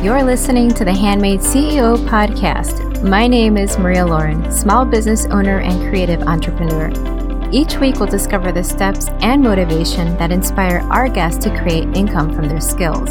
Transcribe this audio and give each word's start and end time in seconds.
You're 0.00 0.22
listening 0.22 0.70
to 0.74 0.84
the 0.84 0.94
Handmade 0.94 1.40
CEO 1.40 1.98
podcast. 2.06 3.02
My 3.02 3.26
name 3.26 3.56
is 3.56 3.76
Maria 3.78 4.06
Lauren, 4.06 4.48
small 4.52 4.84
business 4.84 5.26
owner 5.26 5.58
and 5.58 5.90
creative 5.90 6.22
entrepreneur. 6.22 6.92
Each 7.50 7.76
week, 7.78 7.96
we'll 7.96 8.06
discover 8.08 8.52
the 8.52 8.62
steps 8.62 9.08
and 9.22 9.42
motivation 9.42 10.16
that 10.18 10.30
inspire 10.30 10.86
our 10.92 11.08
guests 11.08 11.42
to 11.44 11.58
create 11.58 11.96
income 11.96 12.32
from 12.32 12.48
their 12.48 12.60
skills. 12.60 13.10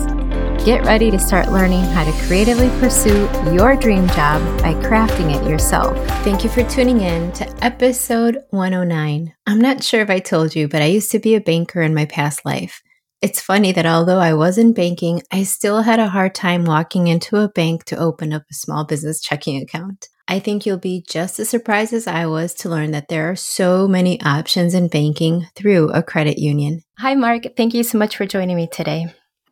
Get 0.63 0.86
ready 0.86 1.12
to 1.12 1.19
start 1.19 1.51
learning 1.51 1.81
how 1.81 2.05
to 2.05 2.26
creatively 2.26 2.69
pursue 2.79 3.29
your 3.51 3.76
dream 3.76 4.08
job 4.12 4.42
by 4.62 4.74
crafting 4.76 5.35
it 5.35 5.46
yourself. 5.46 5.97
Thank 6.24 6.46
you 6.46 6.49
for 6.49 6.63
tuning 6.63 7.01
in 7.01 7.33
to 7.33 7.65
episode 7.65 8.46
109. 8.51 9.33
I'm 9.46 9.60
not 9.60 9.83
sure 9.83 9.99
if 9.99 10.10
I 10.10 10.19
told 10.19 10.56
you, 10.56 10.69
but 10.69 10.81
I 10.81 10.85
used 10.85 11.12
to 11.12 11.19
be 11.19 11.35
a 11.35 11.42
banker 11.42 11.81
in 11.81 11.94
my 11.94 12.06
past 12.06 12.46
life. 12.46 12.81
It's 13.20 13.42
funny 13.42 13.72
that 13.72 13.88
although 13.88 14.20
I 14.20 14.36
was 14.36 14.60
in 14.60 14.74
banking, 14.74 15.24
I 15.31 15.42
still 15.44 15.81
had 15.81 15.99
a 15.99 16.08
hard 16.08 16.36
time 16.36 16.66
walking 16.66 17.08
into 17.08 17.38
a 17.38 17.49
bank 17.49 17.84
to 17.85 17.98
open 17.98 18.31
up 18.31 18.44
a 18.49 18.53
small 18.53 18.85
business 18.85 19.21
checking 19.21 19.59
account. 19.59 20.08
I 20.27 20.39
think 20.39 20.66
you'll 20.66 20.77
be 20.77 21.03
just 21.08 21.39
as 21.39 21.49
surprised 21.49 21.94
as 21.94 22.05
I 22.05 22.27
was 22.27 22.53
to 22.55 22.70
learn 22.70 22.91
that 22.91 23.08
there 23.08 23.31
are 23.31 23.35
so 23.35 23.88
many 23.88 24.22
options 24.22 24.75
in 24.75 24.88
banking 24.88 25.48
through 25.55 25.89
a 25.91 26.03
credit 26.03 26.38
union. 26.38 26.81
Hi, 26.99 27.16
Mark. 27.16 27.44
Thank 27.55 27.73
you 27.73 27.84
so 27.84 27.98
much 27.98 28.17
for 28.17 28.25
joining 28.25 28.55
me 28.55 28.67
today. 28.72 29.08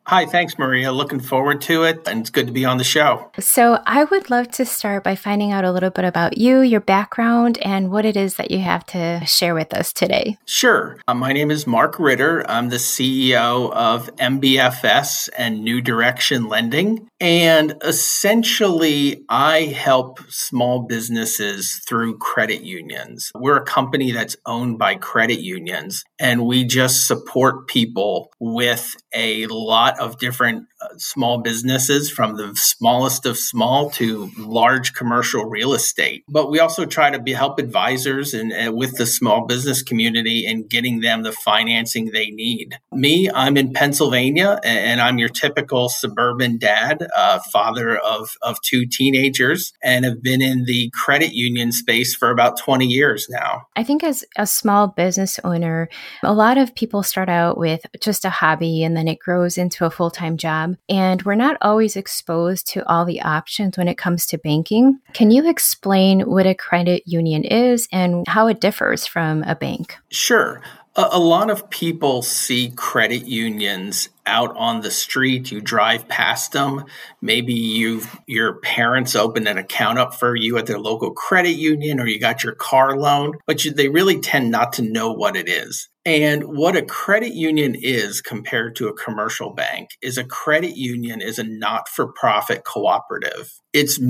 Hi, 0.08 0.24
thanks, 0.24 0.56
Maria. 0.56 0.92
Looking 0.92 1.18
forward 1.18 1.60
to 1.62 1.82
it, 1.82 2.06
and 2.06 2.20
it's 2.20 2.30
good 2.30 2.46
to 2.46 2.52
be 2.52 2.64
on 2.64 2.78
the 2.78 2.84
show. 2.84 3.28
So, 3.40 3.82
I 3.86 4.04
would 4.04 4.30
love 4.30 4.52
to 4.52 4.64
start 4.64 5.02
by 5.02 5.16
finding 5.16 5.50
out 5.50 5.64
a 5.64 5.72
little 5.72 5.90
bit 5.90 6.04
about 6.04 6.38
you, 6.38 6.60
your 6.60 6.78
background, 6.78 7.58
and 7.58 7.90
what 7.90 8.04
it 8.04 8.16
is 8.16 8.36
that 8.36 8.52
you 8.52 8.60
have 8.60 8.86
to 8.86 9.26
share 9.26 9.52
with 9.52 9.74
us 9.74 9.92
today. 9.92 10.38
Sure. 10.44 10.96
Uh, 11.08 11.14
my 11.14 11.32
name 11.32 11.50
is 11.50 11.66
Mark 11.66 11.98
Ritter. 11.98 12.48
I'm 12.48 12.68
the 12.68 12.76
CEO 12.76 13.72
of 13.72 14.14
MBFS 14.14 15.28
and 15.36 15.64
New 15.64 15.80
Direction 15.80 16.48
Lending. 16.48 17.08
And 17.18 17.76
essentially, 17.82 19.24
I 19.28 19.62
help 19.62 20.20
small 20.28 20.80
businesses 20.80 21.80
through 21.88 22.18
credit 22.18 22.62
unions. 22.62 23.30
We're 23.34 23.56
a 23.56 23.64
company 23.64 24.10
that's 24.12 24.36
owned 24.44 24.78
by 24.78 24.96
credit 24.96 25.40
unions, 25.40 26.04
and 26.18 26.44
we 26.46 26.64
just 26.64 27.06
support 27.06 27.68
people 27.68 28.30
with 28.38 28.96
a 29.14 29.46
lot 29.46 29.98
of 29.98 30.18
different 30.18 30.66
uh, 30.82 30.88
small 30.98 31.38
businesses 31.38 32.10
from 32.10 32.36
the 32.36 32.54
smallest 32.54 33.24
of 33.24 33.38
small 33.38 33.88
to 33.88 34.30
large 34.36 34.92
commercial 34.92 35.46
real 35.46 35.72
estate. 35.72 36.22
But 36.28 36.50
we 36.50 36.60
also 36.60 36.84
try 36.84 37.10
to 37.10 37.18
be, 37.18 37.32
help 37.32 37.58
advisors 37.58 38.34
and 38.34 38.52
uh, 38.52 38.72
with 38.72 38.98
the 38.98 39.06
small 39.06 39.46
business 39.46 39.82
community 39.82 40.44
and 40.46 40.68
getting 40.68 41.00
them 41.00 41.22
the 41.22 41.32
financing 41.32 42.10
they 42.12 42.30
need. 42.30 42.76
Me, 42.92 43.30
I'm 43.34 43.56
in 43.56 43.72
Pennsylvania 43.72 44.60
and 44.64 45.00
I'm 45.00 45.18
your 45.18 45.30
typical 45.30 45.88
suburban 45.88 46.58
dad, 46.58 47.05
uh, 47.14 47.40
father 47.52 47.98
of, 47.98 48.30
of 48.42 48.60
two 48.62 48.86
teenagers, 48.86 49.72
and 49.82 50.04
have 50.04 50.22
been 50.22 50.42
in 50.42 50.64
the 50.64 50.90
credit 50.94 51.32
union 51.32 51.72
space 51.72 52.14
for 52.14 52.30
about 52.30 52.58
20 52.58 52.86
years 52.86 53.26
now. 53.30 53.66
I 53.76 53.84
think 53.84 54.02
as 54.02 54.24
a 54.36 54.46
small 54.46 54.88
business 54.88 55.38
owner, 55.44 55.88
a 56.22 56.32
lot 56.32 56.58
of 56.58 56.74
people 56.74 57.02
start 57.02 57.28
out 57.28 57.58
with 57.58 57.84
just 58.00 58.24
a 58.24 58.30
hobby 58.30 58.82
and 58.82 58.96
then 58.96 59.08
it 59.08 59.18
grows 59.18 59.58
into 59.58 59.84
a 59.84 59.90
full 59.90 60.10
time 60.10 60.36
job. 60.36 60.76
And 60.88 61.22
we're 61.22 61.34
not 61.34 61.56
always 61.60 61.96
exposed 61.96 62.66
to 62.68 62.86
all 62.88 63.04
the 63.04 63.22
options 63.22 63.76
when 63.76 63.88
it 63.88 63.98
comes 63.98 64.26
to 64.26 64.38
banking. 64.38 65.00
Can 65.12 65.30
you 65.30 65.48
explain 65.48 66.20
what 66.22 66.46
a 66.46 66.54
credit 66.54 67.02
union 67.06 67.44
is 67.44 67.88
and 67.92 68.26
how 68.26 68.46
it 68.48 68.60
differs 68.60 69.06
from 69.06 69.42
a 69.44 69.54
bank? 69.54 69.96
Sure. 70.10 70.62
A, 70.98 71.18
lot 71.18 71.50
of 71.50 71.68
people 71.68 72.22
see 72.22 72.70
credit 72.70 73.26
unions 73.26 74.08
out 74.24 74.56
on 74.56 74.80
the 74.80 74.90
street. 74.90 75.52
You 75.52 75.60
drive 75.60 76.08
past 76.08 76.52
them. 76.52 76.84
Maybe 77.20 77.52
you 77.52 78.00
your 78.26 78.54
parents 78.60 79.14
opened 79.14 79.46
an 79.46 79.58
account 79.58 79.98
up 79.98 80.14
for 80.14 80.34
you 80.34 80.56
at 80.56 80.64
their 80.64 80.78
local 80.78 81.12
credit 81.12 81.52
union, 81.52 82.00
or 82.00 82.06
you 82.06 82.18
got 82.18 82.42
your 82.42 82.54
car 82.54 82.96
loan, 82.96 83.32
but 83.46 83.62
you, 83.62 83.72
they 83.72 83.88
really 83.88 84.20
tend 84.20 84.50
not 84.50 84.72
to 84.74 84.82
know 84.82 85.12
what 85.12 85.36
it 85.36 85.50
is. 85.50 85.86
And 86.06 86.44
what 86.44 86.76
a 86.76 86.82
credit 86.82 87.34
union 87.34 87.74
is 87.74 88.22
compared 88.22 88.76
to 88.76 88.88
a 88.88 88.94
commercial 88.94 89.52
bank 89.52 89.90
is 90.00 90.16
a 90.16 90.24
credit 90.24 90.76
union 90.76 91.20
is 91.20 91.38
a 91.38 91.44
not 91.44 91.88
for 91.90 92.10
profit 92.12 92.64
cooperative. 92.64 93.52
It's 93.74 94.00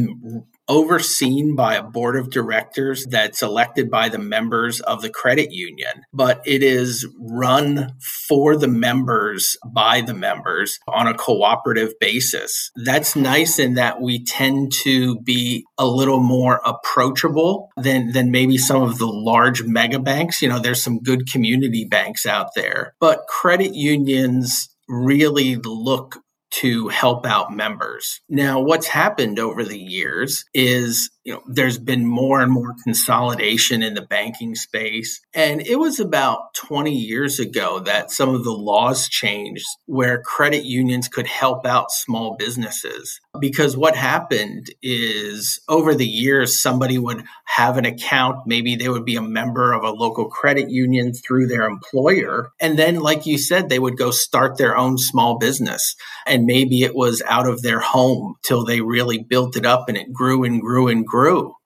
overseen 0.69 1.55
by 1.55 1.77
a 1.77 1.83
board 1.83 2.17
of 2.17 2.31
directors 2.31 3.07
that's 3.07 3.43
elected 3.43 3.91
by 3.91 4.09
the 4.09 4.19
members 4.19 4.81
of 4.81 5.03
the 5.03 5.11
credit 5.11 5.53
union, 5.53 6.03
but 6.13 6.41
it 6.45 6.63
is 6.63 7.07
run 7.19 7.93
for 8.29 8.57
the 8.57 8.69
members 8.69 9.57
by 9.67 10.01
the 10.01 10.15
members 10.15 10.79
on 10.89 11.07
a 11.07 11.15
cooperative 11.15 11.93
basis. 12.01 12.71
That's 12.85 13.17
nice 13.17 13.59
in 13.59 13.75
that 13.75 14.01
we 14.01 14.25
tend 14.25 14.73
to 14.83 15.21
be 15.21 15.65
a 15.79 15.87
little 15.87 16.21
more 16.21 16.61
approachable 16.65 17.71
than, 17.77 18.13
than 18.13 18.31
maybe 18.31 18.59
some 18.59 18.83
of 18.83 18.99
the 18.99 19.07
large 19.07 19.63
mega 19.63 19.99
banks. 19.99 20.43
You 20.43 20.49
know, 20.49 20.59
there's 20.59 20.83
some 20.83 20.99
good 20.99 21.31
community 21.31 21.87
banks 21.89 22.27
out 22.27 22.49
there, 22.55 22.95
but 23.01 23.27
credit 23.29 23.75
unions 23.75 24.69
really 24.89 25.57
look 25.57 26.19
to 26.61 26.89
help 26.89 27.27
out 27.27 27.53
members. 27.55 28.21
Now, 28.29 28.61
what's 28.61 28.87
happened 28.87 29.39
over 29.39 29.65
the 29.65 29.79
years 29.79 30.45
is, 30.55 31.11
you 31.27 31.33
know, 31.33 31.43
there's 31.49 31.77
been 31.77 32.07
more 32.07 32.41
and 32.41 32.53
more 32.53 32.77
consolidation 32.85 33.83
in 33.83 33.95
the 33.95 34.01
banking 34.01 34.55
space. 34.55 35.21
And 35.35 35.61
it 35.61 35.75
was 35.75 35.99
about 35.99 36.55
20 36.55 36.93
years 36.93 37.41
ago 37.41 37.81
that 37.81 38.13
some 38.13 38.33
of 38.33 38.45
the 38.45 38.53
laws 38.53 39.09
changed 39.09 39.67
where 39.87 40.23
credit 40.23 40.65
unions 40.65 41.09
could 41.09 41.27
help 41.27 41.67
out 41.67 41.91
small 41.91 42.37
businesses. 42.37 43.21
Because 43.41 43.77
what 43.77 43.97
happened 43.97 44.69
is 44.83 45.61
over 45.69 45.97
the 45.97 46.07
years, 46.07 46.63
somebody 46.63 46.97
would 46.97 47.25
have 47.45 47.77
an 47.77 47.87
account. 47.87 48.47
Maybe 48.47 48.77
they 48.77 48.89
would 48.89 49.05
be 49.05 49.17
a 49.17 49.21
member 49.21 49.73
of 49.73 49.83
a 49.83 49.91
local 49.91 50.29
credit 50.29 50.71
union 50.71 51.13
through 51.13 51.49
their 51.49 51.65
employer. 51.65 52.53
And 52.61 52.79
then, 52.79 53.01
like 53.01 53.27
you 53.27 53.37
said, 53.37 53.69
they 53.69 53.81
would 53.81 53.99
go 53.99 54.13
start 54.13 54.59
their 54.59 54.77
own 54.77 54.97
small 54.97 55.39
business. 55.39 55.97
And 56.25 56.47
maybe 56.47 56.83
it 56.83 56.95
was 56.95 57.21
out 57.27 57.49
of 57.49 57.63
their 57.63 57.81
home 57.81 58.37
till 58.43 58.65
they 58.65 58.81
really 58.81 59.19
built 59.19 59.57
it 59.57 59.67
up 59.67 59.89
and 59.89 59.99
it 59.99 60.13
grew 60.13 60.45
and 60.45 60.61
grew 60.61 60.87
and 60.87 61.05
grew. 61.05 61.16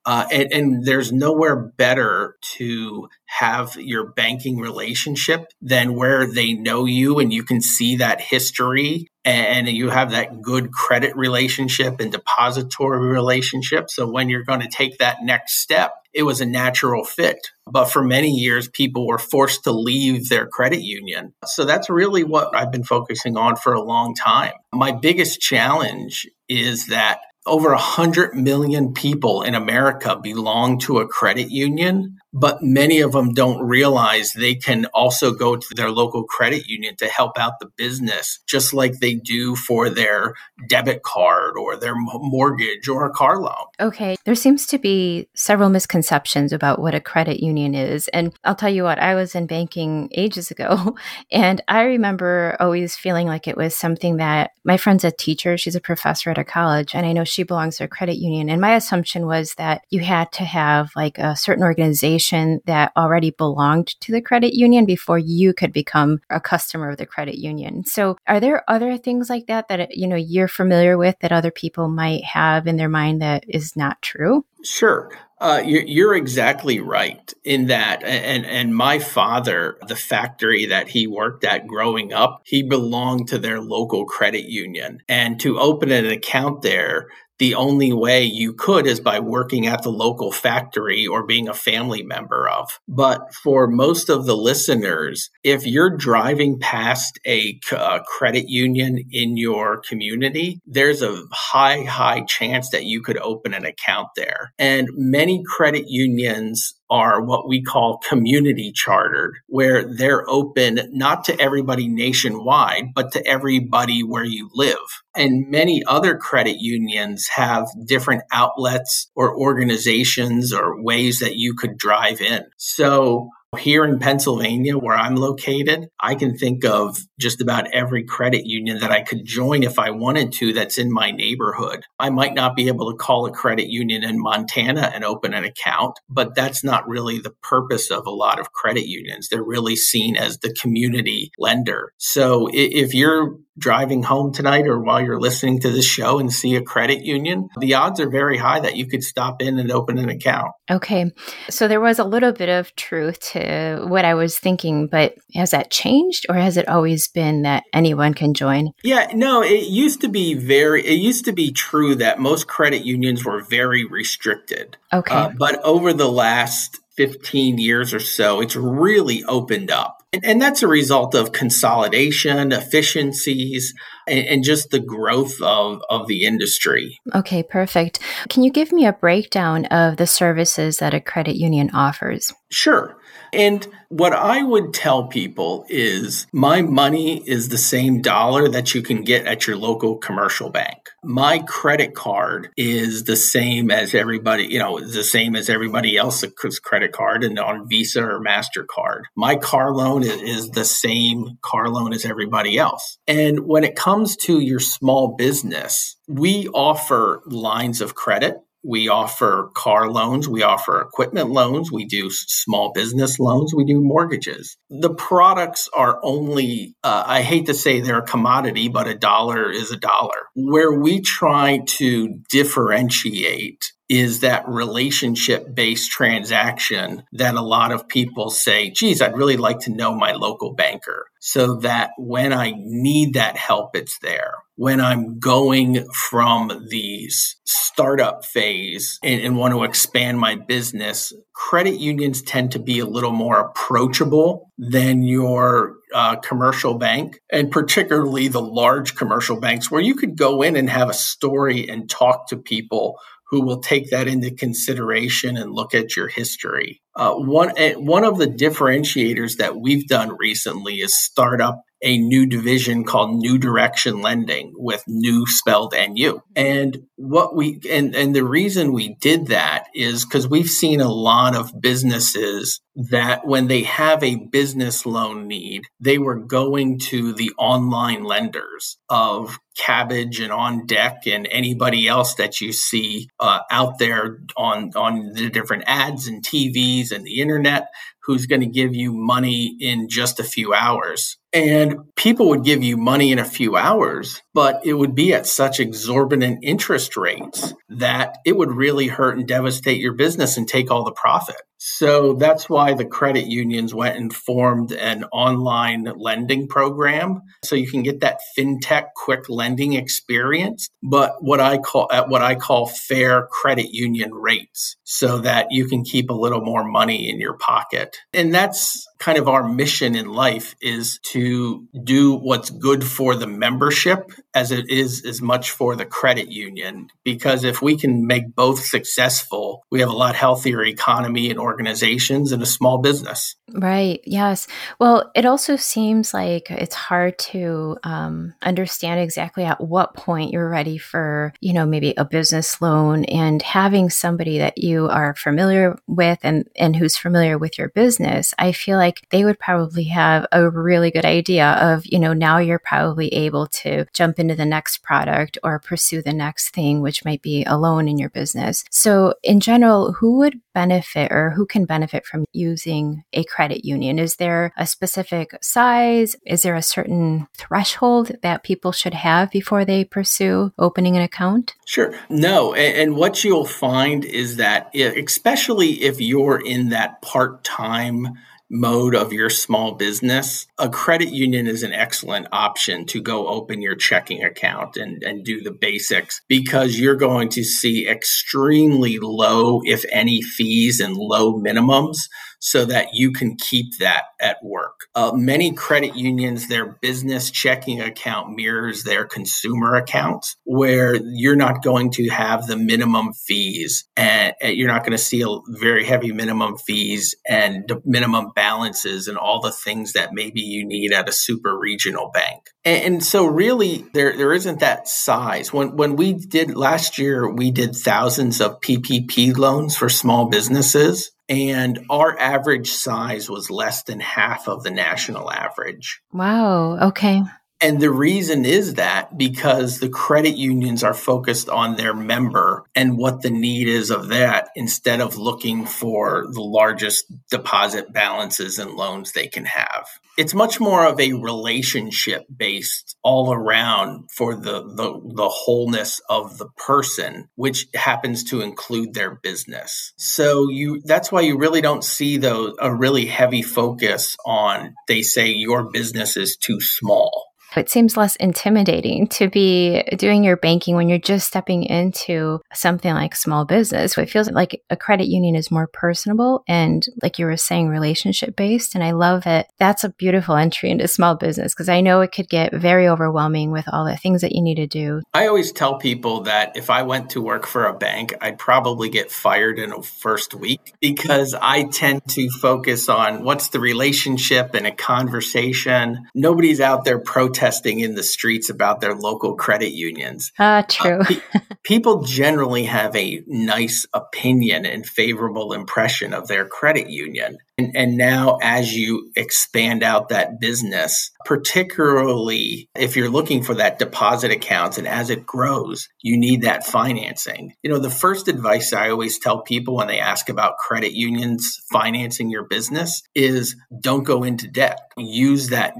Uh, 0.06 0.26
and, 0.32 0.52
and, 0.52 0.84
there's 0.84 1.12
nowhere 1.12 1.56
better 1.56 2.36
to 2.40 3.08
have 3.26 3.76
your 3.76 4.06
banking 4.12 4.58
relationship 4.58 5.46
than 5.60 5.94
where 5.94 6.26
they 6.26 6.54
know 6.54 6.86
you 6.86 7.18
and 7.18 7.32
you 7.32 7.42
can 7.42 7.60
see 7.60 7.96
that 7.96 8.18
history 8.18 9.06
and 9.26 9.68
you 9.68 9.90
have 9.90 10.12
that 10.12 10.40
good 10.40 10.72
credit 10.72 11.14
relationship 11.16 12.00
and 12.00 12.12
depository 12.12 12.98
relationship. 12.98 13.90
So 13.90 14.10
when 14.10 14.30
you're 14.30 14.44
going 14.44 14.60
to 14.60 14.68
take 14.68 14.98
that 14.98 15.18
next 15.22 15.60
step, 15.60 15.92
it 16.14 16.22
was 16.22 16.40
a 16.40 16.46
natural 16.46 17.04
fit. 17.04 17.48
But 17.66 17.86
for 17.86 18.02
many 18.02 18.30
years, 18.30 18.68
people 18.68 19.06
were 19.06 19.18
forced 19.18 19.64
to 19.64 19.72
leave 19.72 20.28
their 20.28 20.46
credit 20.46 20.80
union. 20.80 21.34
So 21.44 21.64
that's 21.64 21.90
really 21.90 22.24
what 22.24 22.56
I've 22.56 22.72
been 22.72 22.84
focusing 22.84 23.36
on 23.36 23.56
for 23.56 23.74
a 23.74 23.82
long 23.82 24.14
time. 24.14 24.54
My 24.72 24.92
biggest 24.92 25.40
challenge 25.40 26.26
is 26.48 26.86
that 26.86 27.20
over 27.50 27.70
100 27.70 28.34
million 28.34 28.94
people 28.94 29.42
in 29.42 29.56
America 29.56 30.16
belong 30.22 30.78
to 30.78 31.00
a 31.00 31.08
credit 31.08 31.50
union 31.50 32.19
but 32.32 32.62
many 32.62 33.00
of 33.00 33.12
them 33.12 33.34
don't 33.34 33.60
realize 33.60 34.32
they 34.32 34.54
can 34.54 34.86
also 34.94 35.32
go 35.32 35.56
to 35.56 35.74
their 35.74 35.90
local 35.90 36.24
credit 36.24 36.66
union 36.66 36.94
to 36.96 37.06
help 37.06 37.38
out 37.38 37.58
the 37.58 37.66
business, 37.76 38.38
just 38.46 38.72
like 38.72 38.98
they 38.98 39.14
do 39.14 39.56
for 39.56 39.90
their 39.90 40.34
debit 40.68 41.02
card 41.02 41.56
or 41.56 41.76
their 41.76 41.94
mortgage 41.96 42.88
or 42.88 43.04
a 43.04 43.10
car 43.10 43.40
loan. 43.40 43.66
Okay. 43.80 44.16
There 44.24 44.34
seems 44.34 44.66
to 44.66 44.78
be 44.78 45.28
several 45.34 45.70
misconceptions 45.70 46.52
about 46.52 46.80
what 46.80 46.94
a 46.94 47.00
credit 47.00 47.42
union 47.42 47.74
is. 47.74 48.08
And 48.08 48.32
I'll 48.44 48.54
tell 48.54 48.70
you 48.70 48.84
what, 48.84 48.98
I 48.98 49.14
was 49.14 49.34
in 49.34 49.46
banking 49.46 50.08
ages 50.12 50.50
ago, 50.50 50.96
and 51.32 51.60
I 51.66 51.82
remember 51.82 52.56
always 52.60 52.96
feeling 52.96 53.26
like 53.26 53.48
it 53.48 53.56
was 53.56 53.74
something 53.74 54.18
that 54.18 54.52
my 54.64 54.76
friend's 54.76 55.04
a 55.04 55.10
teacher, 55.10 55.58
she's 55.58 55.74
a 55.74 55.80
professor 55.80 56.30
at 56.30 56.38
a 56.38 56.44
college, 56.44 56.94
and 56.94 57.06
I 57.06 57.12
know 57.12 57.24
she 57.24 57.42
belongs 57.42 57.78
to 57.78 57.84
a 57.84 57.88
credit 57.88 58.16
union. 58.16 58.48
And 58.48 58.60
my 58.60 58.76
assumption 58.76 59.26
was 59.26 59.54
that 59.54 59.82
you 59.90 60.00
had 60.00 60.30
to 60.32 60.44
have 60.44 60.90
like 60.94 61.18
a 61.18 61.34
certain 61.34 61.64
organization 61.64 62.19
organization 62.20 62.60
that 62.66 62.92
already 62.96 63.30
belonged 63.30 63.88
to 64.00 64.12
the 64.12 64.20
credit 64.20 64.54
union 64.54 64.84
before 64.84 65.18
you 65.18 65.52
could 65.52 65.72
become 65.72 66.20
a 66.30 66.40
customer 66.40 66.90
of 66.90 66.96
the 66.96 67.06
credit 67.06 67.36
union. 67.36 67.84
So 67.84 68.16
are 68.26 68.40
there 68.40 68.64
other 68.68 68.98
things 68.98 69.30
like 69.30 69.46
that 69.46 69.68
that 69.68 69.96
you 69.96 70.06
know 70.06 70.16
you're 70.16 70.48
familiar 70.48 70.96
with 70.98 71.16
that 71.20 71.32
other 71.32 71.50
people 71.50 71.88
might 71.88 72.24
have 72.24 72.66
in 72.66 72.76
their 72.76 72.88
mind 72.88 73.22
that 73.22 73.44
is 73.48 73.76
not 73.76 74.00
true? 74.02 74.44
Sure. 74.62 75.10
Uh, 75.40 75.62
you're, 75.64 75.84
you're, 75.84 76.14
exactly 76.14 76.80
right 76.80 77.32
in 77.44 77.68
that. 77.68 78.04
And, 78.04 78.44
and 78.44 78.76
my 78.76 78.98
father, 78.98 79.78
the 79.88 79.96
factory 79.96 80.66
that 80.66 80.88
he 80.88 81.06
worked 81.06 81.44
at 81.44 81.66
growing 81.66 82.12
up, 82.12 82.42
he 82.44 82.62
belonged 82.62 83.28
to 83.28 83.38
their 83.38 83.58
local 83.58 84.04
credit 84.04 84.44
union. 84.50 85.00
And 85.08 85.40
to 85.40 85.58
open 85.58 85.90
an 85.90 86.04
account 86.04 86.60
there, 86.60 87.08
the 87.40 87.54
only 87.54 87.92
way 87.92 88.22
you 88.22 88.52
could 88.52 88.86
is 88.86 89.00
by 89.00 89.18
working 89.18 89.66
at 89.66 89.82
the 89.82 89.90
local 89.90 90.30
factory 90.30 91.06
or 91.06 91.24
being 91.26 91.48
a 91.48 91.54
family 91.54 92.02
member 92.02 92.48
of. 92.48 92.68
But 92.86 93.34
for 93.34 93.66
most 93.66 94.10
of 94.10 94.26
the 94.26 94.36
listeners, 94.36 95.30
if 95.42 95.66
you're 95.66 95.96
driving 95.96 96.60
past 96.60 97.18
a, 97.26 97.58
a 97.72 98.00
credit 98.06 98.50
union 98.50 99.02
in 99.10 99.38
your 99.38 99.80
community, 99.88 100.60
there's 100.66 101.00
a 101.00 101.22
high, 101.32 101.82
high 101.84 102.24
chance 102.28 102.68
that 102.70 102.84
you 102.84 103.02
could 103.02 103.18
open 103.18 103.54
an 103.54 103.64
account 103.64 104.08
there. 104.16 104.52
And 104.58 104.90
many 104.94 105.42
credit 105.46 105.86
unions 105.88 106.74
are 106.90 107.22
what 107.22 107.48
we 107.48 107.62
call 107.62 107.98
community 107.98 108.72
chartered, 108.72 109.36
where 109.46 109.84
they're 109.84 110.28
open 110.28 110.80
not 110.92 111.24
to 111.24 111.40
everybody 111.40 111.88
nationwide, 111.88 112.86
but 112.94 113.12
to 113.12 113.26
everybody 113.26 114.02
where 114.02 114.24
you 114.24 114.50
live. 114.54 114.76
And 115.14 115.48
many 115.48 115.82
other 115.86 116.16
credit 116.16 116.56
unions 116.58 117.28
have 117.28 117.68
different 117.84 118.22
outlets 118.32 119.10
or 119.14 119.38
organizations 119.38 120.52
or 120.52 120.82
ways 120.82 121.20
that 121.20 121.36
you 121.36 121.54
could 121.54 121.78
drive 121.78 122.20
in. 122.20 122.44
So 122.56 123.30
here 123.58 123.84
in 123.84 123.98
Pennsylvania, 123.98 124.78
where 124.78 124.96
I'm 124.96 125.16
located, 125.16 125.88
I 125.98 126.14
can 126.14 126.36
think 126.36 126.64
of 126.64 126.98
just 127.18 127.40
about 127.40 127.72
every 127.72 128.04
credit 128.04 128.46
union 128.46 128.78
that 128.78 128.92
I 128.92 129.02
could 129.02 129.24
join 129.24 129.64
if 129.64 129.78
I 129.78 129.90
wanted 129.90 130.32
to 130.34 130.52
that's 130.52 130.78
in 130.78 130.92
my 130.92 131.10
neighborhood. 131.10 131.82
I 131.98 132.10
might 132.10 132.34
not 132.34 132.54
be 132.54 132.68
able 132.68 132.90
to 132.92 132.96
call 132.96 133.26
a 133.26 133.32
credit 133.32 133.68
union 133.68 134.04
in 134.04 134.20
Montana 134.20 134.92
and 134.94 135.04
open 135.04 135.34
an 135.34 135.44
account, 135.44 135.98
but 136.08 136.34
that's 136.36 136.62
not 136.62 136.88
really 136.88 137.18
the 137.18 137.34
purpose 137.42 137.90
of 137.90 138.06
a 138.06 138.10
lot 138.10 138.38
of 138.38 138.52
credit 138.52 138.86
unions. 138.86 139.28
They're 139.28 139.42
really 139.42 139.76
seen 139.76 140.16
as 140.16 140.38
the 140.38 140.54
community 140.54 141.32
lender. 141.36 141.92
So 141.98 142.48
if 142.52 142.94
you're 142.94 143.36
driving 143.58 144.02
home 144.02 144.32
tonight 144.32 144.66
or 144.66 144.80
while 144.80 145.02
you're 145.02 145.20
listening 145.20 145.60
to 145.60 145.70
this 145.70 145.84
show 145.84 146.18
and 146.18 146.32
see 146.32 146.54
a 146.54 146.62
credit 146.62 147.04
union, 147.04 147.48
the 147.58 147.74
odds 147.74 148.00
are 148.00 148.08
very 148.08 148.38
high 148.38 148.60
that 148.60 148.76
you 148.76 148.86
could 148.86 149.02
stop 149.02 149.42
in 149.42 149.58
and 149.58 149.70
open 149.70 149.98
an 149.98 150.08
account. 150.08 150.52
Okay. 150.70 151.12
So 151.50 151.68
there 151.68 151.80
was 151.80 151.98
a 151.98 152.04
little 152.04 152.32
bit 152.32 152.48
of 152.48 152.74
truth 152.76 153.20
to 153.32 153.39
what 153.86 154.04
I 154.04 154.14
was 154.14 154.38
thinking, 154.38 154.86
but 154.86 155.14
has 155.34 155.50
that 155.50 155.70
changed 155.70 156.26
or 156.28 156.34
has 156.36 156.56
it 156.56 156.68
always 156.68 157.08
been 157.08 157.42
that 157.42 157.64
anyone 157.72 158.14
can 158.14 158.34
join? 158.34 158.72
Yeah, 158.82 159.10
no, 159.14 159.42
it 159.42 159.68
used 159.68 160.00
to 160.02 160.08
be 160.08 160.34
very, 160.34 160.84
it 160.86 160.98
used 160.98 161.24
to 161.26 161.32
be 161.32 161.52
true 161.52 161.94
that 161.96 162.18
most 162.18 162.46
credit 162.46 162.84
unions 162.84 163.24
were 163.24 163.40
very 163.40 163.84
restricted. 163.84 164.76
Okay. 164.92 165.14
Uh, 165.14 165.30
but 165.36 165.60
over 165.64 165.92
the 165.92 166.10
last 166.10 166.80
15 166.96 167.58
years 167.58 167.94
or 167.94 168.00
so, 168.00 168.40
it's 168.40 168.56
really 168.56 169.24
opened 169.24 169.70
up. 169.70 169.99
And, 170.12 170.24
and 170.24 170.42
that's 170.42 170.62
a 170.62 170.68
result 170.68 171.14
of 171.14 171.32
consolidation, 171.32 172.52
efficiencies, 172.52 173.74
and, 174.08 174.26
and, 174.26 174.44
just 174.44 174.70
the 174.70 174.80
growth 174.80 175.40
of, 175.40 175.82
of 175.88 176.08
the 176.08 176.24
industry. 176.24 176.98
Okay, 177.14 177.44
perfect. 177.44 178.00
Can 178.28 178.42
you 178.42 178.50
give 178.50 178.72
me 178.72 178.86
a 178.86 178.92
breakdown 178.92 179.66
of 179.66 179.98
the 179.98 180.06
services 180.06 180.78
that 180.78 180.94
a 180.94 181.00
credit 181.00 181.36
union 181.36 181.70
offers? 181.72 182.32
Sure. 182.50 182.96
And 183.32 183.66
what 183.88 184.12
I 184.12 184.42
would 184.42 184.74
tell 184.74 185.06
people 185.06 185.64
is 185.68 186.26
my 186.32 186.62
money 186.62 187.22
is 187.28 187.48
the 187.48 187.58
same 187.58 188.02
dollar 188.02 188.48
that 188.48 188.74
you 188.74 188.82
can 188.82 189.04
get 189.04 189.26
at 189.26 189.46
your 189.46 189.56
local 189.56 189.96
commercial 189.96 190.50
bank. 190.50 190.79
My 191.02 191.38
credit 191.38 191.94
card 191.94 192.50
is 192.56 193.04
the 193.04 193.16
same 193.16 193.70
as 193.70 193.94
everybody, 193.94 194.44
you 194.44 194.58
know, 194.58 194.80
the 194.80 195.02
same 195.02 195.34
as 195.34 195.48
everybody 195.48 195.96
else's 195.96 196.58
credit 196.58 196.92
card 196.92 197.24
and 197.24 197.38
on 197.38 197.68
Visa 197.68 198.02
or 198.02 198.22
MasterCard. 198.22 199.02
My 199.16 199.36
car 199.36 199.72
loan 199.72 200.02
is 200.02 200.50
the 200.50 200.64
same 200.64 201.38
car 201.42 201.68
loan 201.68 201.94
as 201.94 202.04
everybody 202.04 202.58
else. 202.58 202.98
And 203.06 203.46
when 203.46 203.64
it 203.64 203.76
comes 203.76 204.16
to 204.18 204.40
your 204.40 204.60
small 204.60 205.16
business, 205.16 205.96
we 206.06 206.48
offer 206.48 207.22
lines 207.26 207.80
of 207.80 207.94
credit 207.94 208.36
we 208.62 208.88
offer 208.88 209.50
car 209.54 209.90
loans, 209.90 210.28
we 210.28 210.42
offer 210.42 210.80
equipment 210.80 211.30
loans, 211.30 211.72
we 211.72 211.84
do 211.84 212.10
small 212.10 212.72
business 212.72 213.18
loans, 213.18 213.54
we 213.54 213.64
do 213.64 213.80
mortgages. 213.80 214.56
The 214.68 214.94
products 214.94 215.68
are 215.74 215.98
only, 216.02 216.74
uh, 216.84 217.04
I 217.06 217.22
hate 217.22 217.46
to 217.46 217.54
say 217.54 217.80
they're 217.80 217.98
a 217.98 218.06
commodity, 218.06 218.68
but 218.68 218.88
a 218.88 218.94
dollar 218.94 219.50
is 219.50 219.70
a 219.70 219.76
dollar. 219.76 220.28
Where 220.34 220.72
we 220.72 221.00
try 221.00 221.62
to 221.78 222.20
differentiate 222.28 223.72
is 223.88 224.20
that 224.20 224.48
relationship 224.48 225.52
based 225.52 225.90
transaction 225.90 227.02
that 227.12 227.34
a 227.34 227.42
lot 227.42 227.72
of 227.72 227.88
people 227.88 228.30
say, 228.30 228.70
geez, 228.70 229.02
I'd 229.02 229.16
really 229.16 229.36
like 229.36 229.58
to 229.60 229.72
know 229.72 229.94
my 229.94 230.12
local 230.12 230.54
banker 230.54 231.09
so 231.20 231.56
that 231.56 231.90
when 231.98 232.32
I 232.32 232.54
need 232.56 233.14
that 233.14 233.36
help, 233.36 233.76
it's 233.76 233.98
there. 234.00 234.32
When 234.56 234.80
I'm 234.80 235.18
going 235.18 235.86
from 235.92 236.66
the 236.68 237.08
startup 237.44 238.24
phase 238.24 238.98
and, 239.02 239.20
and 239.20 239.36
want 239.36 239.54
to 239.54 239.64
expand 239.64 240.18
my 240.18 240.34
business, 240.34 241.12
credit 241.34 241.78
unions 241.78 242.22
tend 242.22 242.52
to 242.52 242.58
be 242.58 242.78
a 242.78 242.86
little 242.86 243.12
more 243.12 243.38
approachable 243.38 244.50
than 244.58 245.02
your 245.02 245.76
uh, 245.94 246.16
commercial 246.16 246.74
bank, 246.74 247.20
and 247.30 247.50
particularly 247.50 248.28
the 248.28 248.42
large 248.42 248.96
commercial 248.96 249.38
banks, 249.38 249.70
where 249.70 249.80
you 249.80 249.94
could 249.94 250.16
go 250.16 250.42
in 250.42 250.56
and 250.56 250.70
have 250.70 250.88
a 250.88 250.94
story 250.94 251.68
and 251.68 251.88
talk 251.88 252.28
to 252.28 252.36
people 252.36 252.98
who 253.30 253.40
will 253.40 253.60
take 253.60 253.90
that 253.90 254.08
into 254.08 254.30
consideration 254.30 255.36
and 255.36 255.52
look 255.52 255.74
at 255.74 255.96
your 255.96 256.08
history. 256.08 256.82
Uh, 256.96 257.14
one 257.14 257.52
eh, 257.56 257.74
one 257.74 258.04
of 258.04 258.18
the 258.18 258.26
differentiators 258.26 259.36
that 259.36 259.56
we've 259.56 259.86
done 259.86 260.16
recently 260.18 260.76
is 260.76 260.92
start 261.04 261.40
up 261.40 261.62
a 261.82 261.98
new 261.98 262.26
division 262.26 262.84
called 262.84 263.16
New 263.16 263.38
Direction 263.38 264.02
Lending 264.02 264.52
with 264.56 264.84
new 264.86 265.26
spelled 265.26 265.74
NU. 265.76 266.20
And 266.36 266.86
what 266.96 267.34
we 267.34 267.60
and 267.70 267.94
and 267.94 268.14
the 268.14 268.24
reason 268.24 268.72
we 268.72 268.96
did 269.00 269.28
that 269.28 269.66
is 269.74 270.04
because 270.04 270.28
we've 270.28 270.48
seen 270.48 270.80
a 270.80 270.92
lot 270.92 271.34
of 271.34 271.60
businesses 271.60 272.60
that 272.90 273.26
when 273.26 273.48
they 273.48 273.62
have 273.62 274.02
a 274.02 274.16
business 274.16 274.86
loan 274.86 275.26
need, 275.26 275.64
they 275.80 275.98
were 275.98 276.18
going 276.18 276.78
to 276.78 277.12
the 277.12 277.32
online 277.38 278.04
lenders 278.04 278.78
of 278.88 279.38
Kabbage 279.58 280.22
and 280.22 280.32
On 280.32 280.66
Deck 280.66 281.06
and 281.06 281.26
anybody 281.30 281.88
else 281.88 282.14
that 282.14 282.40
you 282.40 282.52
see 282.52 283.08
uh, 283.18 283.40
out 283.50 283.78
there 283.78 284.18
on 284.36 284.70
on 284.76 285.12
the 285.14 285.30
different 285.30 285.64
ads 285.66 286.06
and 286.06 286.22
TVs 286.22 286.92
and 286.92 287.04
the 287.04 287.20
internet 287.20 287.68
who's 288.04 288.26
going 288.26 288.40
to 288.40 288.46
give 288.46 288.74
you 288.74 288.92
money 288.92 289.56
in 289.60 289.88
just 289.88 290.20
a 290.20 290.24
few 290.24 290.54
hours. 290.54 291.18
And 291.32 291.76
people 291.94 292.30
would 292.30 292.44
give 292.44 292.64
you 292.64 292.76
money 292.76 293.12
in 293.12 293.20
a 293.20 293.24
few 293.24 293.56
hours, 293.56 294.20
but 294.34 294.60
it 294.64 294.74
would 294.74 294.94
be 294.94 295.14
at 295.14 295.26
such 295.26 295.60
exorbitant 295.60 296.40
interest 296.42 296.96
rates 296.96 297.54
that 297.68 298.18
it 298.24 298.36
would 298.36 298.50
really 298.50 298.88
hurt 298.88 299.16
and 299.16 299.28
devastate 299.28 299.80
your 299.80 299.92
business 299.92 300.36
and 300.36 300.48
take 300.48 300.70
all 300.70 300.84
the 300.84 300.92
profit. 300.92 301.36
So 301.62 302.14
that's 302.14 302.48
why 302.48 302.72
the 302.72 302.86
credit 302.86 303.26
unions 303.26 303.74
went 303.74 303.98
and 303.98 304.14
formed 304.14 304.72
an 304.72 305.04
online 305.12 305.84
lending 305.84 306.48
program. 306.48 307.20
So 307.44 307.54
you 307.54 307.70
can 307.70 307.82
get 307.82 308.00
that 308.00 308.20
fintech 308.36 308.88
quick 308.96 309.28
lending 309.28 309.74
experience, 309.74 310.70
but 310.82 311.22
what 311.22 311.38
I 311.38 311.58
call 311.58 311.86
at 311.92 312.08
what 312.08 312.22
I 312.22 312.36
call 312.36 312.66
fair 312.66 313.26
credit 313.30 313.74
union 313.74 314.14
rates 314.14 314.76
so 314.84 315.18
that 315.18 315.48
you 315.50 315.66
can 315.66 315.84
keep 315.84 316.08
a 316.08 316.14
little 316.14 316.40
more 316.40 316.64
money 316.64 317.10
in 317.10 317.20
your 317.20 317.36
pocket. 317.36 317.94
And 318.14 318.34
that's 318.34 318.86
kind 319.00 319.18
of 319.18 319.28
our 319.28 319.48
mission 319.48 319.96
in 319.96 320.06
life 320.06 320.54
is 320.60 321.00
to 321.02 321.66
do 321.82 322.14
what's 322.14 322.50
good 322.50 322.84
for 322.84 323.16
the 323.16 323.26
membership 323.26 324.12
as 324.34 324.52
it 324.52 324.70
is 324.70 325.04
as 325.06 325.20
much 325.22 325.50
for 325.50 325.74
the 325.74 325.86
credit 325.86 326.30
union 326.30 326.88
because 327.02 327.42
if 327.42 327.62
we 327.62 327.76
can 327.76 328.06
make 328.06 328.34
both 328.36 328.62
successful 328.62 329.64
we 329.70 329.80
have 329.80 329.88
a 329.88 329.96
lot 329.96 330.14
healthier 330.14 330.62
economy 330.62 331.30
and 331.30 331.40
organizations 331.50 332.32
and 332.32 332.42
a 332.42 332.46
small 332.46 332.78
business. 332.78 333.36
Right. 333.52 334.00
Yes. 334.04 334.46
Well 334.78 335.10
it 335.14 335.26
also 335.26 335.56
seems 335.56 336.14
like 336.14 336.50
it's 336.50 336.74
hard 336.74 337.18
to 337.18 337.76
um, 337.82 338.34
understand 338.42 339.00
exactly 339.00 339.44
at 339.44 339.60
what 339.60 339.94
point 339.94 340.32
you're 340.32 340.48
ready 340.48 340.78
for 340.78 341.32
you 341.40 341.52
know 341.52 341.66
maybe 341.66 341.94
a 341.96 342.04
business 342.04 342.60
loan 342.62 343.04
and 343.06 343.42
having 343.42 343.90
somebody 343.90 344.38
that 344.38 344.58
you 344.58 344.88
are 344.88 345.14
familiar 345.14 345.76
with 345.86 346.18
and 346.22 346.48
and 346.56 346.76
who's 346.76 346.96
familiar 346.96 347.36
with 347.38 347.58
your 347.58 347.70
business 347.70 348.32
i 348.38 348.52
feel 348.52 348.76
like 348.78 349.06
they 349.10 349.24
would 349.24 349.38
probably 349.38 349.84
have 349.84 350.26
a 350.32 350.48
really 350.48 350.90
good 350.90 351.04
idea 351.04 351.50
of, 351.52 351.84
you 351.86 351.98
know, 351.98 352.12
now 352.12 352.38
you're 352.38 352.58
probably 352.58 353.08
able 353.08 353.46
to 353.46 353.86
jump 353.92 354.18
into 354.18 354.34
the 354.34 354.44
next 354.44 354.78
product 354.78 355.38
or 355.42 355.58
pursue 355.58 356.02
the 356.02 356.12
next 356.12 356.50
thing, 356.50 356.80
which 356.80 357.04
might 357.04 357.22
be 357.22 357.44
a 357.44 357.56
loan 357.56 357.88
in 357.88 357.98
your 357.98 358.10
business. 358.10 358.64
So, 358.70 359.14
in 359.22 359.40
general, 359.40 359.92
who 359.92 360.18
would 360.18 360.40
benefit 360.54 361.10
or 361.12 361.30
who 361.30 361.39
can 361.46 361.64
benefit 361.64 362.06
from 362.06 362.24
using 362.32 363.04
a 363.12 363.24
credit 363.24 363.64
union? 363.64 363.98
Is 363.98 364.16
there 364.16 364.52
a 364.56 364.66
specific 364.66 365.32
size? 365.42 366.16
Is 366.26 366.42
there 366.42 366.54
a 366.54 366.62
certain 366.62 367.26
threshold 367.36 368.12
that 368.22 368.42
people 368.42 368.72
should 368.72 368.94
have 368.94 369.30
before 369.30 369.64
they 369.64 369.84
pursue 369.84 370.52
opening 370.58 370.96
an 370.96 371.02
account? 371.02 371.54
Sure. 371.66 371.94
No. 372.08 372.54
And, 372.54 372.76
and 372.76 372.96
what 372.96 373.24
you'll 373.24 373.46
find 373.46 374.04
is 374.04 374.36
that, 374.36 374.74
especially 374.74 375.82
if 375.82 376.00
you're 376.00 376.40
in 376.40 376.70
that 376.70 377.02
part 377.02 377.44
time 377.44 378.18
mode 378.50 378.94
of 378.94 379.12
your 379.12 379.30
small 379.30 379.72
business, 379.72 380.46
a 380.58 380.68
credit 380.68 381.10
union 381.10 381.46
is 381.46 381.62
an 381.62 381.72
excellent 381.72 382.26
option 382.32 382.84
to 382.86 383.00
go 383.00 383.28
open 383.28 383.62
your 383.62 383.76
checking 383.76 384.24
account 384.24 384.76
and, 384.76 385.02
and 385.02 385.24
do 385.24 385.40
the 385.40 385.52
basics 385.52 386.20
because 386.28 386.78
you're 386.78 386.96
going 386.96 387.28
to 387.28 387.44
see 387.44 387.88
extremely 387.88 388.98
low, 389.00 389.60
if 389.64 389.84
any, 389.92 390.20
fees 390.20 390.80
and 390.80 390.96
low 390.96 391.34
minimums 391.34 392.08
so 392.40 392.64
that 392.64 392.88
you 392.94 393.12
can 393.12 393.36
keep 393.36 393.78
that 393.78 394.04
at 394.20 394.38
work. 394.42 394.86
Uh, 394.94 395.12
many 395.14 395.52
credit 395.52 395.94
unions, 395.94 396.48
their 396.48 396.78
business 396.80 397.30
checking 397.30 397.80
account 397.80 398.34
mirrors 398.34 398.82
their 398.82 399.04
consumer 399.04 399.76
accounts, 399.76 400.36
where 400.44 400.96
you're 400.96 401.36
not 401.36 401.62
going 401.62 401.90
to 401.90 402.08
have 402.08 402.46
the 402.46 402.56
minimum 402.56 403.12
fees 403.12 403.84
and, 403.96 404.34
and 404.40 404.56
you're 404.56 404.68
not 404.68 404.82
going 404.82 404.92
to 404.92 404.98
see 404.98 405.22
a 405.22 405.38
very 405.58 405.84
heavy 405.84 406.12
minimum 406.12 406.56
fees 406.56 407.14
and 407.28 407.70
minimum 407.84 408.32
balances 408.34 409.06
and 409.06 409.18
all 409.18 409.40
the 409.40 409.52
things 409.52 409.92
that 409.92 410.12
maybe 410.12 410.40
you 410.40 410.66
need 410.66 410.92
at 410.92 411.08
a 411.08 411.12
super 411.12 411.56
regional 411.56 412.10
bank. 412.12 412.42
And, 412.64 412.84
and 412.84 413.04
so 413.04 413.26
really 413.26 413.86
there, 413.92 414.16
there 414.16 414.32
isn't 414.32 414.60
that 414.60 414.88
size. 414.88 415.52
When, 415.52 415.76
when 415.76 415.96
we 415.96 416.14
did 416.14 416.56
last 416.56 416.98
year, 416.98 417.30
we 417.30 417.50
did 417.50 417.76
thousands 417.76 418.40
of 418.40 418.60
PPP 418.60 419.36
loans 419.36 419.76
for 419.76 419.88
small 419.88 420.28
businesses 420.28 421.10
and 421.30 421.86
our 421.88 422.18
average 422.18 422.70
size 422.70 423.30
was 423.30 423.50
less 423.50 423.84
than 423.84 424.00
half 424.00 424.48
of 424.48 424.64
the 424.64 424.70
national 424.70 425.30
average. 425.30 426.02
Wow. 426.12 426.88
Okay. 426.88 427.22
And 427.62 427.78
the 427.78 427.90
reason 427.90 428.46
is 428.46 428.74
that 428.74 429.18
because 429.18 429.80
the 429.80 429.90
credit 429.90 430.36
unions 430.36 430.82
are 430.82 430.94
focused 430.94 431.50
on 431.50 431.76
their 431.76 431.92
member 431.92 432.64
and 432.74 432.96
what 432.96 433.20
the 433.20 433.30
need 433.30 433.68
is 433.68 433.90
of 433.90 434.08
that 434.08 434.48
instead 434.56 435.00
of 435.02 435.18
looking 435.18 435.66
for 435.66 436.24
the 436.32 436.40
largest 436.40 437.04
deposit 437.30 437.92
balances 437.92 438.58
and 438.58 438.72
loans 438.72 439.12
they 439.12 439.26
can 439.26 439.44
have. 439.44 439.86
It's 440.16 440.34
much 440.34 440.58
more 440.58 440.86
of 440.86 440.98
a 440.98 441.12
relationship 441.12 442.26
based 442.34 442.96
all 443.02 443.32
around 443.32 444.10
for 444.10 444.34
the, 444.34 444.62
the, 444.62 445.00
the 445.14 445.28
wholeness 445.28 446.00
of 446.08 446.38
the 446.38 446.48
person, 446.56 447.28
which 447.36 447.66
happens 447.74 448.24
to 448.24 448.40
include 448.40 448.94
their 448.94 449.14
business. 449.14 449.92
So 449.96 450.48
you 450.50 450.80
that's 450.84 451.12
why 451.12 451.22
you 451.22 451.38
really 451.38 451.60
don't 451.60 451.84
see 451.84 452.16
those 452.16 452.54
a 452.58 452.74
really 452.74 453.06
heavy 453.06 453.42
focus 453.42 454.16
on 454.24 454.74
they 454.88 455.02
say 455.02 455.28
your 455.28 455.70
business 455.70 456.16
is 456.16 456.36
too 456.36 456.60
small 456.60 457.29
it 457.56 457.68
seems 457.68 457.96
less 457.96 458.16
intimidating 458.16 459.08
to 459.08 459.28
be 459.28 459.82
doing 459.96 460.22
your 460.22 460.36
banking 460.36 460.76
when 460.76 460.88
you're 460.88 460.98
just 460.98 461.26
stepping 461.26 461.64
into 461.64 462.40
something 462.52 462.94
like 462.94 463.16
small 463.16 463.44
business. 463.44 463.98
It 463.98 464.08
feels 464.08 464.30
like 464.30 464.62
a 464.70 464.76
credit 464.76 465.08
union 465.08 465.34
is 465.34 465.50
more 465.50 465.66
personable 465.66 466.44
and, 466.46 466.86
like 467.02 467.18
you 467.18 467.26
were 467.26 467.36
saying, 467.36 467.68
relationship 467.68 468.36
based. 468.36 468.74
And 468.74 468.84
I 468.84 468.92
love 468.92 469.26
it. 469.26 469.46
That's 469.58 469.84
a 469.84 469.90
beautiful 469.90 470.36
entry 470.36 470.70
into 470.70 470.86
small 470.86 471.16
business 471.16 471.52
because 471.52 471.68
I 471.68 471.80
know 471.80 472.00
it 472.00 472.12
could 472.12 472.28
get 472.28 472.54
very 472.54 472.88
overwhelming 472.88 473.50
with 473.50 473.64
all 473.72 473.84
the 473.84 473.96
things 473.96 474.20
that 474.20 474.32
you 474.32 474.42
need 474.42 474.56
to 474.56 474.66
do. 474.66 475.02
I 475.12 475.26
always 475.26 475.50
tell 475.50 475.78
people 475.78 476.22
that 476.22 476.56
if 476.56 476.70
I 476.70 476.82
went 476.82 477.10
to 477.10 477.20
work 477.20 477.46
for 477.46 477.66
a 477.66 477.74
bank, 477.76 478.14
I'd 478.20 478.38
probably 478.38 478.88
get 478.88 479.10
fired 479.10 479.58
in 479.58 479.72
a 479.72 479.82
first 479.82 480.34
week 480.34 480.74
because 480.80 481.34
I 481.34 481.64
tend 481.64 482.06
to 482.10 482.28
focus 482.30 482.88
on 482.88 483.24
what's 483.24 483.48
the 483.48 483.60
relationship 483.60 484.54
and 484.54 484.66
a 484.66 484.72
conversation. 484.72 486.06
Nobody's 486.14 486.60
out 486.60 486.84
there 486.84 487.00
protesting 487.00 487.39
protesting 487.40 487.80
in 487.80 487.94
the 487.94 488.02
streets 488.02 488.50
about 488.50 488.80
their 488.82 488.94
local 488.94 489.34
credit 489.34 489.72
unions. 489.72 490.30
Ah, 490.38 490.58
uh, 490.58 490.62
true. 490.68 491.00
uh, 491.00 491.04
pe- 491.04 491.40
people 491.64 492.02
generally 492.02 492.64
have 492.64 492.94
a 492.94 493.22
nice 493.26 493.86
opinion 493.94 494.66
and 494.66 494.86
favorable 494.86 495.54
impression 495.54 496.12
of 496.12 496.28
their 496.28 496.46
credit 496.46 496.90
union. 496.90 497.38
And, 497.60 497.76
and 497.76 497.98
now, 497.98 498.38
as 498.40 498.74
you 498.74 499.10
expand 499.16 499.82
out 499.82 500.08
that 500.08 500.40
business, 500.40 501.10
particularly 501.26 502.70
if 502.74 502.96
you're 502.96 503.10
looking 503.10 503.42
for 503.42 503.52
that 503.56 503.78
deposit 503.78 504.30
accounts 504.30 504.78
and 504.78 504.88
as 504.88 505.10
it 505.10 505.26
grows, 505.26 505.86
you 506.00 506.16
need 506.16 506.42
that 506.42 506.64
financing. 506.64 507.52
You 507.62 507.68
know, 507.68 507.78
the 507.78 507.90
first 507.90 508.28
advice 508.28 508.72
I 508.72 508.88
always 508.88 509.18
tell 509.18 509.42
people 509.42 509.76
when 509.76 509.88
they 509.88 510.00
ask 510.00 510.30
about 510.30 510.56
credit 510.56 510.94
unions 510.94 511.58
financing 511.70 512.30
your 512.30 512.44
business 512.44 513.02
is 513.14 513.54
don't 513.82 514.04
go 514.04 514.22
into 514.22 514.48
debt. 514.48 514.80
Use 514.96 515.50
that. 515.50 515.74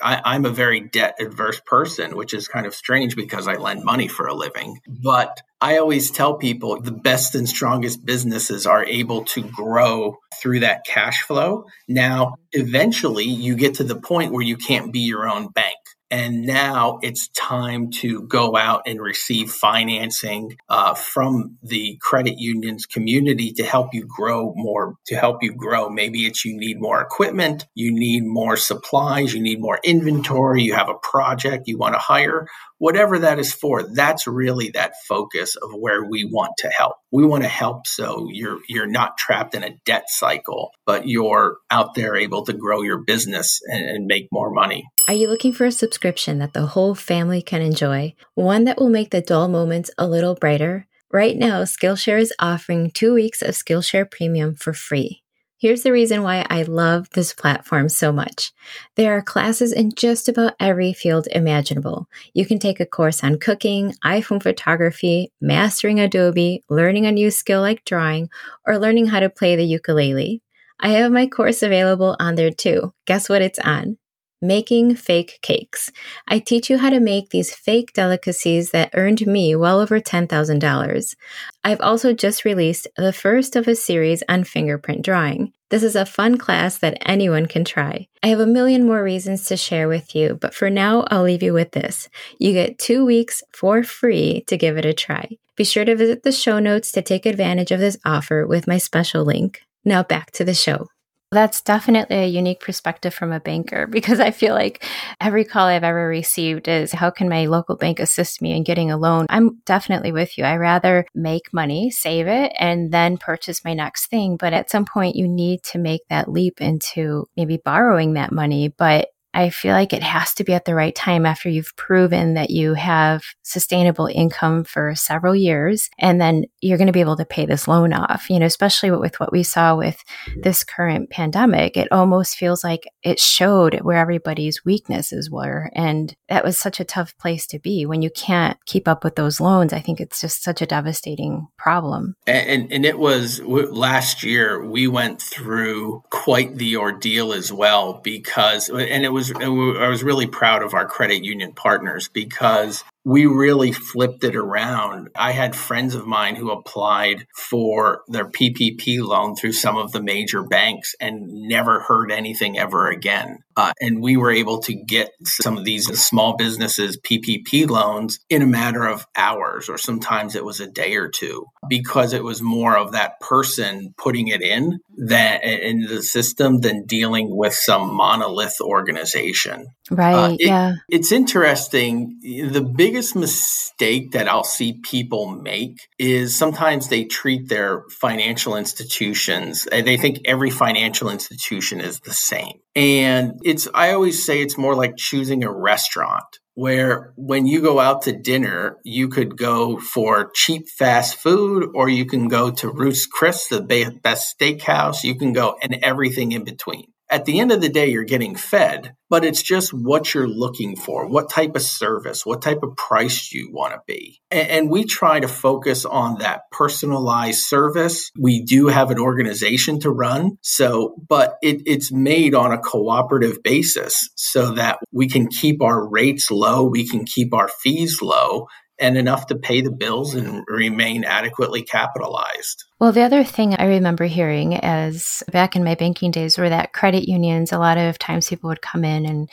I, 0.00 0.22
I'm 0.24 0.44
a 0.44 0.50
very 0.50 0.88
debt 0.88 1.16
adverse 1.18 1.60
person, 1.66 2.16
which 2.16 2.32
is 2.32 2.46
kind 2.46 2.64
of 2.64 2.76
strange 2.76 3.16
because 3.16 3.48
I 3.48 3.54
lend 3.54 3.82
money 3.82 4.06
for 4.06 4.28
a 4.28 4.34
living. 4.34 4.78
But 4.86 5.40
I 5.60 5.78
always 5.78 6.10
tell 6.10 6.34
people 6.34 6.80
the 6.80 6.92
best 6.92 7.34
and 7.34 7.48
strongest 7.48 8.04
businesses 8.04 8.66
are 8.66 8.84
able 8.84 9.24
to 9.26 9.42
grow 9.42 10.18
through 10.40 10.60
that 10.60 10.84
cash 10.84 11.22
flow. 11.22 11.64
Now, 11.88 12.36
eventually, 12.52 13.24
you 13.24 13.56
get 13.56 13.74
to 13.76 13.84
the 13.84 13.98
point 13.98 14.32
where 14.32 14.42
you 14.42 14.56
can't 14.56 14.92
be 14.92 15.00
your 15.00 15.28
own 15.28 15.48
bank. 15.48 15.76
And 16.10 16.42
now 16.42 17.00
it's 17.02 17.28
time 17.30 17.90
to 18.02 18.22
go 18.28 18.56
out 18.56 18.82
and 18.86 19.00
receive 19.00 19.50
financing 19.50 20.56
uh, 20.68 20.94
from 20.94 21.58
the 21.62 21.98
credit 22.00 22.38
unions 22.38 22.86
community 22.86 23.52
to 23.54 23.64
help 23.64 23.94
you 23.94 24.06
grow 24.06 24.52
more, 24.54 24.94
to 25.06 25.16
help 25.16 25.42
you 25.42 25.52
grow. 25.54 25.88
Maybe 25.88 26.20
it's 26.20 26.44
you 26.44 26.56
need 26.56 26.80
more 26.80 27.00
equipment, 27.00 27.66
you 27.74 27.92
need 27.92 28.22
more 28.24 28.56
supplies, 28.56 29.34
you 29.34 29.42
need 29.42 29.60
more 29.60 29.80
inventory, 29.82 30.62
you 30.62 30.74
have 30.74 30.88
a 30.88 30.94
project 31.02 31.66
you 31.66 31.78
want 31.78 31.94
to 31.94 31.98
hire, 31.98 32.46
whatever 32.78 33.18
that 33.20 33.38
is 33.38 33.52
for. 33.52 33.82
That's 33.82 34.26
really 34.26 34.70
that 34.70 34.94
focus 35.08 35.56
of 35.56 35.70
where 35.72 36.04
we 36.04 36.24
want 36.24 36.52
to 36.58 36.68
help. 36.68 36.96
We 37.10 37.24
want 37.24 37.42
to 37.42 37.48
help 37.48 37.86
so 37.86 38.28
you're 38.30 38.58
you're 38.68 38.86
not 38.86 39.16
trapped 39.16 39.54
in 39.54 39.62
a 39.62 39.76
debt 39.84 40.04
cycle, 40.08 40.70
but 40.86 41.08
you're 41.08 41.58
out 41.70 41.94
there 41.94 42.16
able 42.16 42.44
to 42.44 42.52
grow 42.52 42.82
your 42.82 42.98
business 42.98 43.60
and, 43.66 43.84
and 43.84 44.06
make 44.06 44.28
more 44.32 44.50
money. 44.50 44.84
Are 45.08 45.14
you 45.14 45.28
looking 45.28 45.52
for 45.52 45.66
a 45.66 45.72
subscription 45.72 46.38
that 46.38 46.52
the 46.54 46.66
whole 46.66 46.94
family 46.94 47.42
can 47.42 47.62
enjoy? 47.62 48.14
One 48.34 48.64
that 48.64 48.78
will 48.78 48.90
make 48.90 49.10
the 49.10 49.20
dull 49.20 49.48
moments 49.48 49.90
a 49.98 50.06
little 50.06 50.34
brighter? 50.34 50.86
Right 51.12 51.36
now, 51.36 51.62
Skillshare 51.62 52.20
is 52.20 52.34
offering 52.40 52.90
two 52.90 53.14
weeks 53.14 53.40
of 53.40 53.50
Skillshare 53.50 54.10
Premium 54.10 54.56
for 54.56 54.72
free. 54.72 55.23
Here's 55.64 55.82
the 55.82 55.92
reason 55.92 56.22
why 56.22 56.44
I 56.50 56.64
love 56.64 57.08
this 57.14 57.32
platform 57.32 57.88
so 57.88 58.12
much. 58.12 58.52
There 58.96 59.16
are 59.16 59.22
classes 59.22 59.72
in 59.72 59.92
just 59.96 60.28
about 60.28 60.52
every 60.60 60.92
field 60.92 61.26
imaginable. 61.30 62.06
You 62.34 62.44
can 62.44 62.58
take 62.58 62.80
a 62.80 62.84
course 62.84 63.24
on 63.24 63.38
cooking, 63.38 63.94
iPhone 64.04 64.42
photography, 64.42 65.32
mastering 65.40 66.00
Adobe, 66.00 66.62
learning 66.68 67.06
a 67.06 67.12
new 67.12 67.30
skill 67.30 67.62
like 67.62 67.82
drawing, 67.86 68.28
or 68.66 68.78
learning 68.78 69.06
how 69.06 69.20
to 69.20 69.30
play 69.30 69.56
the 69.56 69.64
ukulele. 69.64 70.42
I 70.80 70.88
have 70.88 71.10
my 71.10 71.26
course 71.26 71.62
available 71.62 72.14
on 72.20 72.34
there 72.34 72.50
too. 72.50 72.92
Guess 73.06 73.30
what 73.30 73.40
it's 73.40 73.58
on? 73.60 73.96
Making 74.46 74.96
fake 74.96 75.38
cakes. 75.42 75.90
I 76.28 76.38
teach 76.38 76.70
you 76.70 76.78
how 76.78 76.90
to 76.90 77.00
make 77.00 77.30
these 77.30 77.54
fake 77.54 77.92
delicacies 77.92 78.70
that 78.70 78.90
earned 78.94 79.26
me 79.26 79.56
well 79.56 79.80
over 79.80 80.00
$10,000. 80.00 81.16
I've 81.64 81.80
also 81.80 82.12
just 82.12 82.44
released 82.44 82.86
the 82.96 83.12
first 83.12 83.56
of 83.56 83.66
a 83.66 83.74
series 83.74 84.22
on 84.28 84.44
fingerprint 84.44 85.04
drawing. 85.04 85.52
This 85.70 85.82
is 85.82 85.96
a 85.96 86.06
fun 86.06 86.38
class 86.38 86.78
that 86.78 86.98
anyone 87.04 87.46
can 87.46 87.64
try. 87.64 88.06
I 88.22 88.28
have 88.28 88.38
a 88.40 88.46
million 88.46 88.86
more 88.86 89.02
reasons 89.02 89.46
to 89.46 89.56
share 89.56 89.88
with 89.88 90.14
you, 90.14 90.38
but 90.40 90.54
for 90.54 90.70
now, 90.70 91.04
I'll 91.10 91.24
leave 91.24 91.42
you 91.42 91.52
with 91.52 91.72
this. 91.72 92.08
You 92.38 92.52
get 92.52 92.78
two 92.78 93.04
weeks 93.04 93.42
for 93.52 93.82
free 93.82 94.44
to 94.46 94.56
give 94.56 94.76
it 94.76 94.84
a 94.84 94.92
try. 94.92 95.30
Be 95.56 95.64
sure 95.64 95.84
to 95.84 95.96
visit 95.96 96.22
the 96.22 96.32
show 96.32 96.58
notes 96.58 96.92
to 96.92 97.02
take 97.02 97.26
advantage 97.26 97.70
of 97.72 97.80
this 97.80 97.96
offer 98.04 98.46
with 98.46 98.66
my 98.68 98.78
special 98.78 99.24
link. 99.24 99.62
Now 99.84 100.02
back 100.02 100.30
to 100.32 100.44
the 100.44 100.54
show. 100.54 100.88
That's 101.34 101.60
definitely 101.60 102.16
a 102.16 102.26
unique 102.26 102.60
perspective 102.60 103.12
from 103.12 103.32
a 103.32 103.40
banker 103.40 103.86
because 103.90 104.20
I 104.20 104.30
feel 104.30 104.54
like 104.54 104.84
every 105.20 105.44
call 105.44 105.66
I've 105.66 105.84
ever 105.84 106.06
received 106.08 106.68
is 106.68 106.92
how 106.92 107.10
can 107.10 107.28
my 107.28 107.46
local 107.46 107.76
bank 107.76 107.98
assist 107.98 108.40
me 108.40 108.56
in 108.56 108.62
getting 108.62 108.90
a 108.90 108.96
loan? 108.96 109.26
I'm 109.28 109.60
definitely 109.66 110.12
with 110.12 110.38
you. 110.38 110.44
I 110.44 110.56
rather 110.56 111.06
make 111.14 111.52
money, 111.52 111.90
save 111.90 112.28
it, 112.28 112.52
and 112.58 112.92
then 112.92 113.18
purchase 113.18 113.64
my 113.64 113.74
next 113.74 114.06
thing. 114.06 114.36
But 114.36 114.52
at 114.52 114.70
some 114.70 114.84
point, 114.84 115.16
you 115.16 115.26
need 115.26 115.62
to 115.64 115.78
make 115.78 116.02
that 116.08 116.30
leap 116.30 116.60
into 116.60 117.26
maybe 117.36 117.56
borrowing 117.56 118.14
that 118.14 118.32
money. 118.32 118.68
But 118.68 119.08
I 119.34 119.50
feel 119.50 119.72
like 119.72 119.92
it 119.92 120.02
has 120.02 120.32
to 120.34 120.44
be 120.44 120.54
at 120.54 120.64
the 120.64 120.74
right 120.74 120.94
time 120.94 121.26
after 121.26 121.48
you've 121.48 121.74
proven 121.76 122.34
that 122.34 122.50
you 122.50 122.74
have 122.74 123.22
sustainable 123.42 124.06
income 124.06 124.64
for 124.64 124.94
several 124.94 125.34
years. 125.34 125.90
And 125.98 126.20
then 126.20 126.44
you're 126.60 126.78
going 126.78 126.86
to 126.86 126.92
be 126.92 127.00
able 127.00 127.16
to 127.16 127.24
pay 127.24 127.44
this 127.44 127.66
loan 127.68 127.92
off, 127.92 128.30
you 128.30 128.38
know, 128.38 128.46
especially 128.46 128.90
with 128.90 129.18
what 129.18 129.32
we 129.32 129.42
saw 129.42 129.76
with 129.76 130.02
this 130.40 130.62
current 130.62 131.10
pandemic. 131.10 131.76
It 131.76 131.88
almost 131.90 132.36
feels 132.36 132.62
like 132.62 132.84
it 133.02 133.18
showed 133.18 133.80
where 133.80 133.98
everybody's 133.98 134.64
weaknesses 134.64 135.30
were. 135.30 135.70
And 135.74 136.14
that 136.28 136.44
was 136.44 136.56
such 136.56 136.80
a 136.80 136.84
tough 136.84 137.16
place 137.18 137.46
to 137.48 137.58
be 137.58 137.86
when 137.86 138.02
you 138.02 138.10
can't 138.10 138.56
keep 138.66 138.86
up 138.86 139.04
with 139.04 139.16
those 139.16 139.40
loans. 139.40 139.72
I 139.72 139.80
think 139.80 140.00
it's 140.00 140.20
just 140.20 140.42
such 140.42 140.62
a 140.62 140.66
devastating 140.66 141.48
problem. 141.58 142.14
And, 142.26 142.48
and, 142.48 142.72
and 142.72 142.84
it 142.86 142.98
was 142.98 143.40
last 143.42 144.22
year, 144.22 144.64
we 144.64 144.86
went 144.86 145.20
through 145.20 146.02
quite 146.10 146.56
the 146.56 146.76
ordeal 146.76 147.32
as 147.32 147.52
well 147.52 148.00
because, 148.02 148.68
and 148.68 149.04
it 149.04 149.12
was 149.12 149.23
was 149.32 149.78
I 149.78 149.88
was 149.88 150.02
really 150.02 150.26
proud 150.26 150.62
of 150.62 150.74
our 150.74 150.86
credit 150.86 151.24
union 151.24 151.52
partners 151.52 152.08
because 152.08 152.84
we 153.04 153.26
really 153.26 153.70
flipped 153.70 154.24
it 154.24 154.34
around. 154.34 155.10
I 155.14 155.32
had 155.32 155.54
friends 155.54 155.94
of 155.94 156.06
mine 156.06 156.36
who 156.36 156.50
applied 156.50 157.26
for 157.36 158.02
their 158.08 158.24
PPP 158.24 159.00
loan 159.00 159.36
through 159.36 159.52
some 159.52 159.76
of 159.76 159.92
the 159.92 160.02
major 160.02 160.42
banks 160.42 160.94
and 161.00 161.26
never 161.28 161.80
heard 161.80 162.10
anything 162.10 162.58
ever 162.58 162.88
again. 162.88 163.40
Uh, 163.56 163.72
and 163.80 164.02
we 164.02 164.16
were 164.16 164.30
able 164.30 164.58
to 164.60 164.74
get 164.74 165.12
some 165.22 165.56
of 165.56 165.64
these 165.64 165.86
small 166.00 166.36
businesses 166.36 166.98
PPP 166.98 167.68
loans 167.68 168.18
in 168.28 168.42
a 168.42 168.46
matter 168.46 168.84
of 168.84 169.06
hours, 169.14 169.68
or 169.68 169.78
sometimes 169.78 170.34
it 170.34 170.44
was 170.44 170.60
a 170.60 170.66
day 170.66 170.96
or 170.96 171.08
two, 171.08 171.44
because 171.68 172.14
it 172.14 172.24
was 172.24 172.42
more 172.42 172.76
of 172.76 172.92
that 172.92 173.20
person 173.20 173.94
putting 173.96 174.28
it 174.28 174.42
in 174.42 174.80
that 174.96 175.44
in 175.44 175.82
the 175.82 176.02
system 176.02 176.60
than 176.60 176.84
dealing 176.86 177.36
with 177.36 177.54
some 177.54 177.94
monolith 177.94 178.60
organization. 178.60 179.66
Right. 179.90 180.14
Uh, 180.14 180.32
it, 180.38 180.46
yeah. 180.46 180.72
It's 180.88 181.12
interesting. 181.12 182.18
The 182.22 182.62
biggest 182.62 183.16
mistake 183.16 184.12
that 184.12 184.28
I'll 184.28 184.44
see 184.44 184.80
people 184.82 185.26
make 185.26 185.78
is 185.98 186.36
sometimes 186.36 186.88
they 186.88 187.04
treat 187.04 187.48
their 187.48 187.82
financial 187.90 188.56
institutions, 188.56 189.66
they 189.70 189.96
think 189.96 190.20
every 190.24 190.50
financial 190.50 191.10
institution 191.10 191.80
is 191.80 192.00
the 192.00 192.12
same. 192.14 192.60
And 192.74 193.34
it's, 193.44 193.68
I 193.74 193.92
always 193.92 194.24
say 194.24 194.40
it's 194.40 194.58
more 194.58 194.74
like 194.74 194.96
choosing 194.96 195.44
a 195.44 195.52
restaurant 195.52 196.24
where 196.54 197.12
when 197.16 197.46
you 197.46 197.60
go 197.60 197.80
out 197.80 198.02
to 198.02 198.12
dinner, 198.12 198.78
you 198.84 199.08
could 199.08 199.36
go 199.36 199.78
for 199.78 200.30
cheap 200.34 200.68
fast 200.68 201.16
food 201.18 201.70
or 201.74 201.88
you 201.88 202.06
can 202.06 202.28
go 202.28 202.50
to 202.50 202.70
Ruth's 202.70 203.06
Chris, 203.06 203.48
the 203.48 203.60
best 204.02 204.38
steakhouse. 204.38 205.04
You 205.04 205.16
can 205.16 205.32
go 205.32 205.56
and 205.62 205.78
everything 205.82 206.32
in 206.32 206.44
between 206.44 206.93
at 207.14 207.26
the 207.26 207.38
end 207.38 207.52
of 207.52 207.60
the 207.60 207.68
day, 207.68 207.86
you're 207.90 208.02
getting 208.02 208.34
fed, 208.34 208.96
but 209.08 209.24
it's 209.24 209.40
just 209.40 209.72
what 209.72 210.12
you're 210.12 210.26
looking 210.26 210.74
for, 210.74 211.06
what 211.06 211.30
type 211.30 211.54
of 211.54 211.62
service, 211.62 212.26
what 212.26 212.42
type 212.42 212.64
of 212.64 212.76
price 212.76 213.32
you 213.32 213.52
want 213.52 213.72
to 213.72 213.80
be. 213.86 214.20
And, 214.32 214.48
and, 214.48 214.70
we 214.70 214.82
try 214.82 215.20
to 215.20 215.28
focus 215.28 215.84
on 215.84 216.18
that 216.18 216.50
personalized 216.50 217.38
service. 217.38 218.10
We 218.18 218.42
do 218.42 218.66
have 218.66 218.90
an 218.90 218.98
organization 218.98 219.78
to 219.80 219.90
run. 219.90 220.38
So, 220.42 220.96
but 221.08 221.36
it, 221.40 221.62
it's 221.66 221.92
made 221.92 222.34
on 222.34 222.50
a 222.50 222.58
cooperative 222.58 223.44
basis 223.44 224.10
so 224.16 224.54
that 224.54 224.80
we 224.90 225.08
can 225.08 225.28
keep 225.28 225.62
our 225.62 225.88
rates 225.88 226.32
low, 226.32 226.64
we 226.64 226.84
can 226.84 227.04
keep 227.04 227.32
our 227.32 227.46
fees 227.46 228.02
low, 228.02 228.48
and 228.78 228.96
enough 228.98 229.26
to 229.28 229.36
pay 229.36 229.60
the 229.60 229.70
bills 229.70 230.14
and 230.14 230.44
remain 230.48 231.04
adequately 231.04 231.62
capitalized. 231.62 232.64
Well, 232.80 232.90
the 232.90 233.02
other 233.02 233.22
thing 233.22 233.54
I 233.54 233.66
remember 233.66 234.04
hearing 234.04 234.56
as 234.56 235.22
back 235.30 235.54
in 235.54 235.62
my 235.62 235.76
banking 235.76 236.10
days 236.10 236.36
were 236.36 236.48
that 236.48 236.72
credit 236.72 237.08
unions, 237.08 237.52
a 237.52 237.58
lot 237.58 237.78
of 237.78 237.98
times 237.98 238.28
people 238.28 238.48
would 238.48 238.62
come 238.62 238.84
in 238.84 239.06
and 239.06 239.30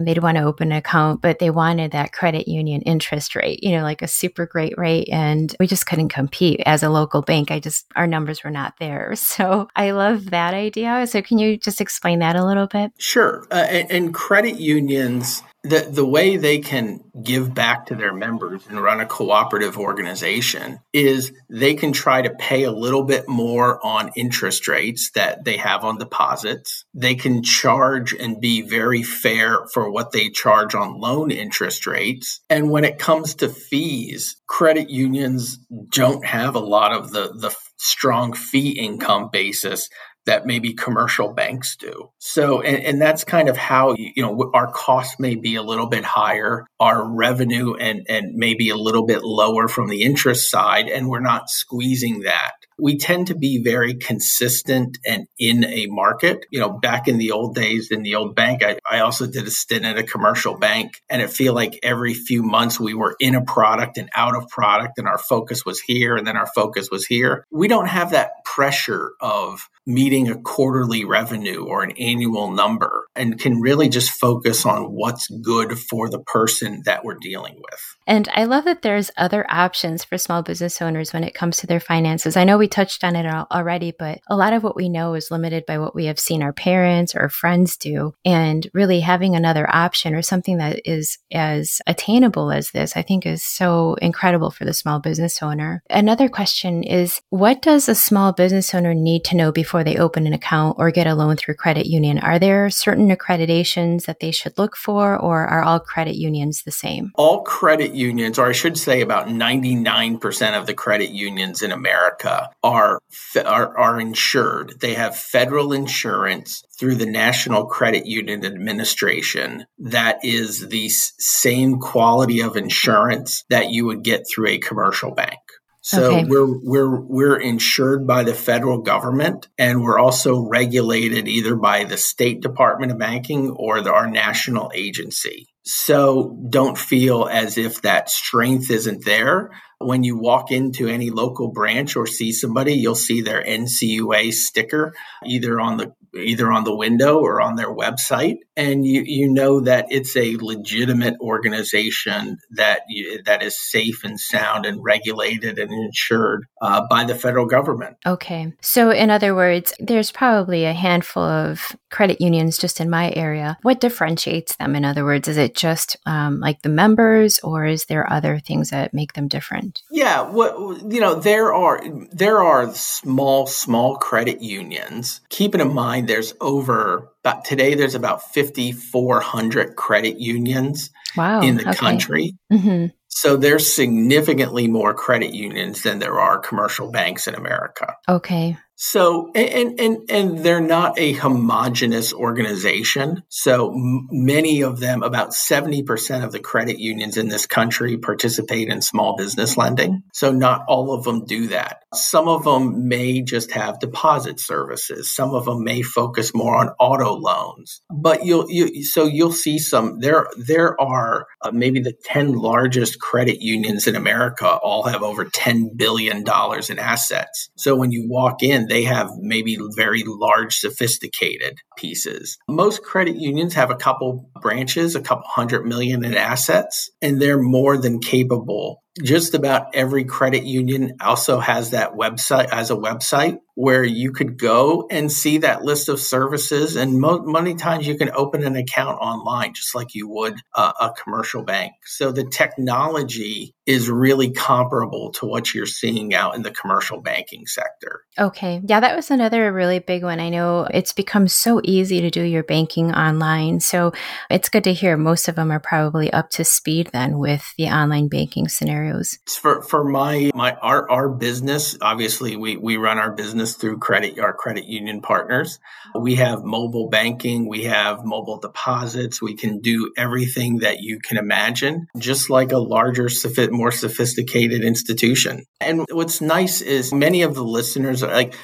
they'd 0.00 0.22
want 0.22 0.36
to 0.36 0.44
open 0.44 0.72
an 0.72 0.78
account, 0.78 1.22
but 1.22 1.38
they 1.38 1.50
wanted 1.50 1.92
that 1.92 2.12
credit 2.12 2.46
union 2.46 2.82
interest 2.82 3.34
rate, 3.34 3.60
you 3.62 3.72
know, 3.72 3.82
like 3.82 4.02
a 4.02 4.08
super 4.08 4.46
great 4.46 4.76
rate. 4.76 5.08
And 5.10 5.56
we 5.58 5.66
just 5.66 5.86
couldn't 5.86 6.10
compete 6.10 6.60
as 6.66 6.82
a 6.82 6.90
local 6.90 7.22
bank. 7.22 7.50
I 7.50 7.60
just, 7.60 7.86
our 7.96 8.06
numbers 8.06 8.44
were 8.44 8.50
not 8.50 8.74
there. 8.78 9.14
So 9.32 9.68
I 9.74 9.92
love 9.92 10.30
that 10.30 10.52
idea. 10.52 11.06
So 11.06 11.22
can 11.22 11.38
you 11.38 11.56
just 11.56 11.80
explain 11.80 12.18
that 12.18 12.36
a 12.36 12.44
little 12.44 12.66
bit? 12.66 12.92
Sure. 12.98 13.46
Uh, 13.50 13.66
and, 13.70 13.90
and 13.90 14.14
credit 14.14 14.60
unions, 14.60 15.42
the, 15.64 15.88
the 15.88 16.04
way 16.04 16.36
they 16.36 16.58
can 16.58 17.00
give 17.22 17.54
back 17.54 17.86
to 17.86 17.94
their 17.94 18.12
members 18.12 18.66
and 18.68 18.82
run 18.82 19.00
a 19.00 19.06
cooperative 19.06 19.78
organization 19.78 20.80
is 20.92 21.32
they 21.48 21.74
can 21.74 21.92
try 21.92 22.22
to 22.22 22.30
pay 22.30 22.64
a 22.64 22.72
little 22.72 23.04
bit 23.04 23.28
more 23.28 23.84
on 23.84 24.10
interest 24.16 24.66
rates 24.66 25.10
that 25.14 25.44
they 25.44 25.56
have 25.58 25.84
on 25.84 25.98
deposits. 25.98 26.84
They 26.94 27.14
can 27.14 27.44
charge 27.44 28.12
and 28.12 28.40
be 28.40 28.62
very 28.62 29.04
fair 29.04 29.66
for 29.72 29.88
what 29.88 30.10
they 30.10 30.30
charge 30.30 30.74
on 30.74 30.98
loan 30.98 31.30
interest 31.30 31.86
rates. 31.86 32.40
And 32.50 32.70
when 32.70 32.84
it 32.84 32.98
comes 32.98 33.36
to 33.36 33.48
fees, 33.48 34.36
credit 34.48 34.90
unions 34.90 35.58
don't 35.90 36.24
have 36.24 36.56
a 36.56 36.60
lot 36.60 36.92
of 36.92 37.12
the, 37.12 37.32
the 37.34 37.54
strong 37.76 38.32
fee 38.32 38.70
income 38.70 39.28
basis 39.32 39.88
that 40.26 40.46
maybe 40.46 40.74
commercial 40.74 41.32
banks 41.32 41.76
do. 41.76 42.10
So, 42.18 42.60
and, 42.60 42.82
and, 42.84 43.02
that's 43.02 43.24
kind 43.24 43.48
of 43.48 43.56
how, 43.56 43.94
you 43.96 44.22
know, 44.22 44.50
our 44.54 44.70
costs 44.70 45.18
may 45.18 45.34
be 45.34 45.56
a 45.56 45.62
little 45.62 45.88
bit 45.88 46.04
higher, 46.04 46.66
our 46.78 47.04
revenue 47.04 47.74
and, 47.74 48.06
and 48.08 48.34
maybe 48.34 48.68
a 48.68 48.76
little 48.76 49.04
bit 49.04 49.22
lower 49.24 49.66
from 49.66 49.88
the 49.88 50.02
interest 50.02 50.50
side, 50.50 50.88
and 50.88 51.08
we're 51.08 51.20
not 51.20 51.50
squeezing 51.50 52.20
that 52.20 52.52
we 52.82 52.98
tend 52.98 53.28
to 53.28 53.36
be 53.36 53.62
very 53.62 53.94
consistent 53.94 54.98
and 55.06 55.26
in 55.38 55.64
a 55.64 55.86
market. 55.86 56.44
You 56.50 56.58
know, 56.58 56.70
back 56.70 57.06
in 57.06 57.18
the 57.18 57.30
old 57.30 57.54
days 57.54 57.92
in 57.92 58.02
the 58.02 58.16
old 58.16 58.34
bank, 58.34 58.64
I, 58.64 58.78
I 58.90 59.00
also 59.00 59.26
did 59.26 59.46
a 59.46 59.50
stint 59.50 59.84
at 59.84 59.98
a 59.98 60.02
commercial 60.02 60.58
bank 60.58 61.00
and 61.08 61.22
it 61.22 61.30
feel 61.30 61.54
like 61.54 61.78
every 61.84 62.12
few 62.12 62.42
months 62.42 62.80
we 62.80 62.94
were 62.94 63.14
in 63.20 63.36
a 63.36 63.44
product 63.44 63.98
and 63.98 64.10
out 64.16 64.36
of 64.36 64.48
product 64.48 64.98
and 64.98 65.06
our 65.06 65.18
focus 65.18 65.64
was 65.64 65.80
here 65.80 66.16
and 66.16 66.26
then 66.26 66.36
our 66.36 66.48
focus 66.54 66.88
was 66.90 67.06
here. 67.06 67.46
We 67.52 67.68
don't 67.68 67.88
have 67.88 68.10
that 68.10 68.32
pressure 68.54 69.12
of 69.20 69.68
meeting 69.86 70.28
a 70.28 70.40
quarterly 70.40 71.04
revenue 71.04 71.64
or 71.64 71.82
an 71.82 71.92
annual 71.98 72.50
number 72.52 73.08
and 73.16 73.40
can 73.40 73.60
really 73.60 73.88
just 73.88 74.10
focus 74.10 74.64
on 74.64 74.84
what's 74.84 75.26
good 75.42 75.76
for 75.76 76.08
the 76.08 76.20
person 76.20 76.82
that 76.84 77.04
we're 77.04 77.16
dealing 77.20 77.54
with. 77.54 77.96
And 78.06 78.28
I 78.32 78.44
love 78.44 78.64
that 78.64 78.82
there's 78.82 79.10
other 79.16 79.44
options 79.48 80.04
for 80.04 80.18
small 80.18 80.42
business 80.42 80.80
owners 80.80 81.12
when 81.12 81.24
it 81.24 81.34
comes 81.34 81.56
to 81.58 81.66
their 81.66 81.80
finances. 81.80 82.36
I 82.36 82.44
know 82.44 82.58
we 82.58 82.68
touched 82.68 83.02
on 83.02 83.16
it 83.16 83.26
already, 83.26 83.92
but 83.98 84.20
a 84.28 84.36
lot 84.36 84.52
of 84.52 84.62
what 84.62 84.76
we 84.76 84.88
know 84.88 85.14
is 85.14 85.30
limited 85.30 85.66
by 85.66 85.78
what 85.78 85.94
we 85.94 86.04
have 86.06 86.18
seen 86.18 86.42
our 86.42 86.52
parents 86.52 87.14
or 87.16 87.28
friends 87.28 87.76
do. 87.76 88.14
And 88.24 88.68
really 88.74 89.00
having 89.00 89.34
another 89.34 89.68
option 89.74 90.14
or 90.14 90.22
something 90.22 90.58
that 90.58 90.82
is 90.84 91.18
as 91.32 91.80
attainable 91.86 92.52
as 92.52 92.70
this, 92.70 92.96
I 92.96 93.02
think 93.02 93.26
is 93.26 93.42
so 93.42 93.94
incredible 93.94 94.50
for 94.50 94.64
the 94.64 94.74
small 94.74 95.00
business 95.00 95.42
owner. 95.42 95.82
Another 95.90 96.28
question 96.28 96.84
is 96.84 97.20
what 97.30 97.62
does 97.62 97.88
a 97.88 97.94
small 97.94 98.32
business 98.32 98.41
owner 98.74 98.94
need 98.94 99.24
to 99.26 99.36
know 99.36 99.52
before 99.52 99.84
they 99.84 99.98
open 99.98 100.26
an 100.26 100.32
account 100.32 100.76
or 100.78 100.90
get 100.90 101.06
a 101.06 101.14
loan 101.14 101.36
through 101.36 101.54
credit 101.54 101.86
union? 101.86 102.18
Are 102.18 102.38
there 102.38 102.70
certain 102.70 103.08
accreditations 103.14 104.06
that 104.06 104.20
they 104.20 104.32
should 104.32 104.56
look 104.56 104.76
for 104.76 105.16
or 105.16 105.46
are 105.46 105.62
all 105.62 105.78
credit 105.78 106.16
unions 106.16 106.62
the 106.62 106.70
same? 106.72 107.12
All 107.14 107.42
credit 107.42 107.94
unions, 107.94 108.38
or 108.38 108.48
I 108.48 108.52
should 108.52 108.78
say 108.78 109.02
about 109.02 109.28
99% 109.28 110.58
of 110.58 110.66
the 110.66 110.74
credit 110.74 111.10
unions 111.10 111.62
in 111.62 111.72
America 111.72 112.48
are, 112.62 113.00
are, 113.44 113.78
are 113.78 114.00
insured. 114.00 114.80
They 114.80 114.94
have 114.94 115.14
federal 115.16 115.72
insurance 115.72 116.62
through 116.78 116.96
the 116.96 117.06
National 117.06 117.66
Credit 117.66 118.06
Union 118.06 118.44
Administration 118.44 119.66
that 119.78 120.18
is 120.24 120.68
the 120.68 120.88
same 120.88 121.78
quality 121.78 122.40
of 122.40 122.56
insurance 122.56 123.44
that 123.50 123.70
you 123.70 123.86
would 123.86 124.02
get 124.02 124.26
through 124.28 124.48
a 124.48 124.58
commercial 124.58 125.12
bank. 125.12 125.38
So 125.84 126.14
okay. 126.14 126.24
we're 126.28 126.58
we're 126.62 127.00
we're 127.00 127.40
insured 127.40 128.06
by 128.06 128.22
the 128.22 128.34
federal 128.34 128.78
government, 128.78 129.48
and 129.58 129.82
we're 129.82 129.98
also 129.98 130.40
regulated 130.40 131.26
either 131.26 131.56
by 131.56 131.82
the 131.84 131.96
State 131.96 132.40
Department 132.40 132.92
of 132.92 132.98
Banking 132.98 133.50
or 133.50 133.80
the, 133.80 133.92
our 133.92 134.08
national 134.08 134.70
agency. 134.74 135.48
So 135.64 136.38
don't 136.48 136.78
feel 136.78 137.28
as 137.30 137.58
if 137.58 137.82
that 137.82 138.10
strength 138.10 138.70
isn't 138.70 139.04
there. 139.04 139.50
When 139.80 140.04
you 140.04 140.16
walk 140.16 140.52
into 140.52 140.86
any 140.86 141.10
local 141.10 141.50
branch 141.50 141.96
or 141.96 142.06
see 142.06 142.30
somebody, 142.32 142.74
you'll 142.74 142.94
see 142.94 143.20
their 143.20 143.42
NCUA 143.42 144.32
sticker 144.32 144.92
either 145.26 145.60
on 145.60 145.78
the 145.78 145.92
either 146.16 146.52
on 146.52 146.62
the 146.62 146.76
window 146.76 147.18
or 147.18 147.40
on 147.40 147.56
their 147.56 147.74
website, 147.74 148.36
and 148.56 148.86
you 148.86 149.02
you 149.04 149.28
know 149.28 149.60
that 149.60 149.86
it's 149.90 150.16
a 150.16 150.36
legitimate 150.36 151.14
organization 151.20 152.38
that 152.50 152.82
you, 152.88 153.22
that 153.24 153.42
is 153.42 153.58
safe 153.58 154.04
and 154.04 154.18
sound 154.18 154.66
and 154.66 154.82
regulated 154.82 155.58
and 155.58 155.72
insured 155.72 156.44
uh, 156.60 156.86
by 156.88 157.04
the 157.04 157.14
federal 157.14 157.46
government. 157.46 157.96
Okay, 158.06 158.52
so 158.60 158.90
in 158.90 159.10
other 159.10 159.34
words, 159.34 159.72
there's 159.78 160.10
probably 160.10 160.64
a 160.64 160.72
handful 160.72 161.22
of 161.22 161.76
credit 161.90 162.20
unions 162.20 162.58
just 162.58 162.80
in 162.80 162.90
my 162.90 163.12
area. 163.14 163.58
What 163.62 163.80
differentiates 163.80 164.56
them? 164.56 164.74
In 164.74 164.84
other 164.84 165.04
words, 165.04 165.28
is 165.28 165.36
it 165.36 165.54
just 165.54 165.96
um, 166.06 166.40
like 166.40 166.62
the 166.62 166.68
members, 166.68 167.38
or 167.40 167.66
is 167.66 167.86
there 167.86 168.10
other 168.10 168.38
things 168.38 168.70
that 168.70 168.94
make 168.94 169.14
them 169.14 169.28
different? 169.28 169.82
Yeah, 169.90 170.22
what 170.22 170.52
you 170.92 171.00
know, 171.00 171.14
there 171.14 171.52
are 171.54 171.80
there 172.10 172.42
are 172.42 172.72
small 172.74 173.46
small 173.46 173.96
credit 173.96 174.42
unions. 174.42 175.20
Keeping 175.28 175.60
in 175.60 175.72
mind, 175.72 176.08
there's 176.08 176.34
over 176.40 177.11
about 177.24 177.44
today. 177.44 177.74
There's 177.74 177.94
about 177.94 178.22
5,400 178.34 179.76
credit 179.76 180.18
unions 180.18 180.90
wow, 181.16 181.40
in 181.40 181.56
the 181.56 181.68
okay. 181.68 181.78
country. 181.78 182.36
Mm-hmm. 182.52 182.86
So 183.08 183.36
there's 183.36 183.72
significantly 183.72 184.68
more 184.68 184.94
credit 184.94 185.34
unions 185.34 185.82
than 185.82 185.98
there 185.98 186.18
are 186.18 186.38
commercial 186.38 186.90
banks 186.90 187.28
in 187.28 187.34
America. 187.34 187.94
Okay. 188.08 188.56
So, 188.84 189.30
and, 189.36 189.78
and, 189.78 190.10
and 190.10 190.38
they're 190.40 190.60
not 190.60 190.98
a 190.98 191.12
homogenous 191.12 192.12
organization. 192.12 193.22
So 193.28 193.70
many 193.72 194.62
of 194.62 194.80
them, 194.80 195.04
about 195.04 195.30
70% 195.30 196.24
of 196.24 196.32
the 196.32 196.40
credit 196.40 196.80
unions 196.80 197.16
in 197.16 197.28
this 197.28 197.46
country 197.46 197.96
participate 197.96 198.66
in 198.66 198.82
small 198.82 199.14
business 199.14 199.56
lending. 199.56 200.02
So 200.12 200.32
not 200.32 200.64
all 200.66 200.92
of 200.92 201.04
them 201.04 201.24
do 201.26 201.46
that. 201.46 201.84
Some 201.94 202.26
of 202.26 202.42
them 202.42 202.88
may 202.88 203.22
just 203.22 203.52
have 203.52 203.78
deposit 203.78 204.40
services. 204.40 205.14
Some 205.14 205.32
of 205.32 205.44
them 205.44 205.62
may 205.62 205.82
focus 205.82 206.34
more 206.34 206.56
on 206.56 206.70
auto 206.80 207.14
loans. 207.14 207.82
But 207.88 208.24
you'll, 208.24 208.50
you, 208.50 208.82
so 208.82 209.04
you'll 209.04 209.30
see 209.30 209.60
some, 209.60 210.00
there, 210.00 210.26
there 210.36 210.80
are 210.80 211.26
uh, 211.40 211.52
maybe 211.52 211.78
the 211.78 211.94
10 212.06 212.32
largest 212.32 212.98
credit 212.98 213.42
unions 213.42 213.86
in 213.86 213.94
America 213.94 214.48
all 214.48 214.82
have 214.84 215.04
over 215.04 215.24
$10 215.24 215.76
billion 215.76 216.24
in 216.26 216.78
assets. 216.80 217.50
So 217.56 217.76
when 217.76 217.92
you 217.92 218.08
walk 218.08 218.42
in, 218.42 218.71
they 218.72 218.84
have 218.84 219.10
maybe 219.18 219.58
very 219.76 220.02
large, 220.06 220.54
sophisticated 220.56 221.58
pieces. 221.76 222.38
Most 222.48 222.82
credit 222.82 223.16
unions 223.16 223.52
have 223.52 223.70
a 223.70 223.76
couple 223.76 224.30
branches, 224.40 224.96
a 224.96 225.02
couple 225.02 225.26
hundred 225.26 225.66
million 225.66 226.02
in 226.06 226.14
assets, 226.14 226.90
and 227.02 227.20
they're 227.20 227.38
more 227.38 227.76
than 227.76 228.00
capable 228.00 228.82
just 229.00 229.34
about 229.34 229.74
every 229.74 230.04
credit 230.04 230.44
union 230.44 230.96
also 231.00 231.40
has 231.40 231.70
that 231.70 231.94
website 231.94 232.48
as 232.52 232.70
a 232.70 232.76
website 232.76 233.38
where 233.54 233.84
you 233.84 234.12
could 234.12 234.38
go 234.38 234.86
and 234.90 235.12
see 235.12 235.38
that 235.38 235.62
list 235.62 235.88
of 235.88 236.00
services. 236.00 236.76
And 236.76 237.00
mo- 237.00 237.22
many 237.22 237.54
times 237.54 237.86
you 237.86 237.96
can 237.96 238.10
open 238.14 238.44
an 238.44 238.56
account 238.56 238.98
online 239.00 239.54
just 239.54 239.74
like 239.74 239.94
you 239.94 240.08
would 240.08 240.40
uh, 240.54 240.72
a 240.80 240.90
commercial 240.90 241.42
bank. 241.42 241.72
So 241.84 242.12
the 242.12 242.24
technology 242.24 243.54
is 243.66 243.88
really 243.88 244.30
comparable 244.30 245.12
to 245.12 245.26
what 245.26 245.54
you're 245.54 245.66
seeing 245.66 246.14
out 246.14 246.34
in 246.34 246.42
the 246.42 246.50
commercial 246.50 247.00
banking 247.00 247.46
sector. 247.46 248.02
Okay. 248.18 248.60
Yeah 248.66 248.80
that 248.80 248.96
was 248.96 249.10
another 249.10 249.52
really 249.52 249.78
big 249.78 250.02
one. 250.02 250.18
I 250.18 250.28
know 250.28 250.66
it's 250.72 250.92
become 250.92 251.28
so 251.28 251.60
easy 251.62 252.00
to 252.00 252.10
do 252.10 252.22
your 252.22 252.42
banking 252.42 252.92
online. 252.92 253.60
So 253.60 253.92
it's 254.28 254.48
good 254.48 254.64
to 254.64 254.74
hear 254.74 254.96
most 254.96 255.28
of 255.28 255.36
them 255.36 255.52
are 255.52 255.60
probably 255.60 256.12
up 256.12 256.30
to 256.30 256.44
speed 256.44 256.90
then 256.92 257.18
with 257.18 257.54
the 257.56 257.66
online 257.66 258.08
banking 258.08 258.48
scenario 258.48 258.81
scenarios? 258.82 259.18
For 259.26 259.62
for 259.62 259.84
my 259.84 260.30
my 260.34 260.52
our 260.54 260.90
our 260.90 261.08
business, 261.08 261.76
obviously 261.80 262.36
we 262.36 262.56
we 262.56 262.76
run 262.76 262.98
our 262.98 263.12
business 263.12 263.54
through 263.54 263.78
credit 263.78 264.18
our 264.18 264.32
credit 264.32 264.66
union 264.66 265.00
partners. 265.00 265.58
We 265.98 266.16
have 266.16 266.44
mobile 266.44 266.88
banking, 266.88 267.48
we 267.48 267.64
have 267.64 268.04
mobile 268.04 268.38
deposits, 268.38 269.20
we 269.20 269.34
can 269.34 269.60
do 269.60 269.92
everything 269.96 270.58
that 270.58 270.80
you 270.80 270.98
can 271.00 271.16
imagine, 271.18 271.86
just 271.98 272.30
like 272.30 272.52
a 272.52 272.58
larger, 272.58 273.08
more 273.50 273.72
sophisticated 273.72 274.64
institution. 274.64 275.44
And 275.60 275.84
what's 275.90 276.20
nice 276.20 276.60
is 276.60 276.92
many 276.92 277.22
of 277.22 277.34
the 277.34 277.44
listeners 277.44 278.02
are 278.02 278.12
like 278.12 278.34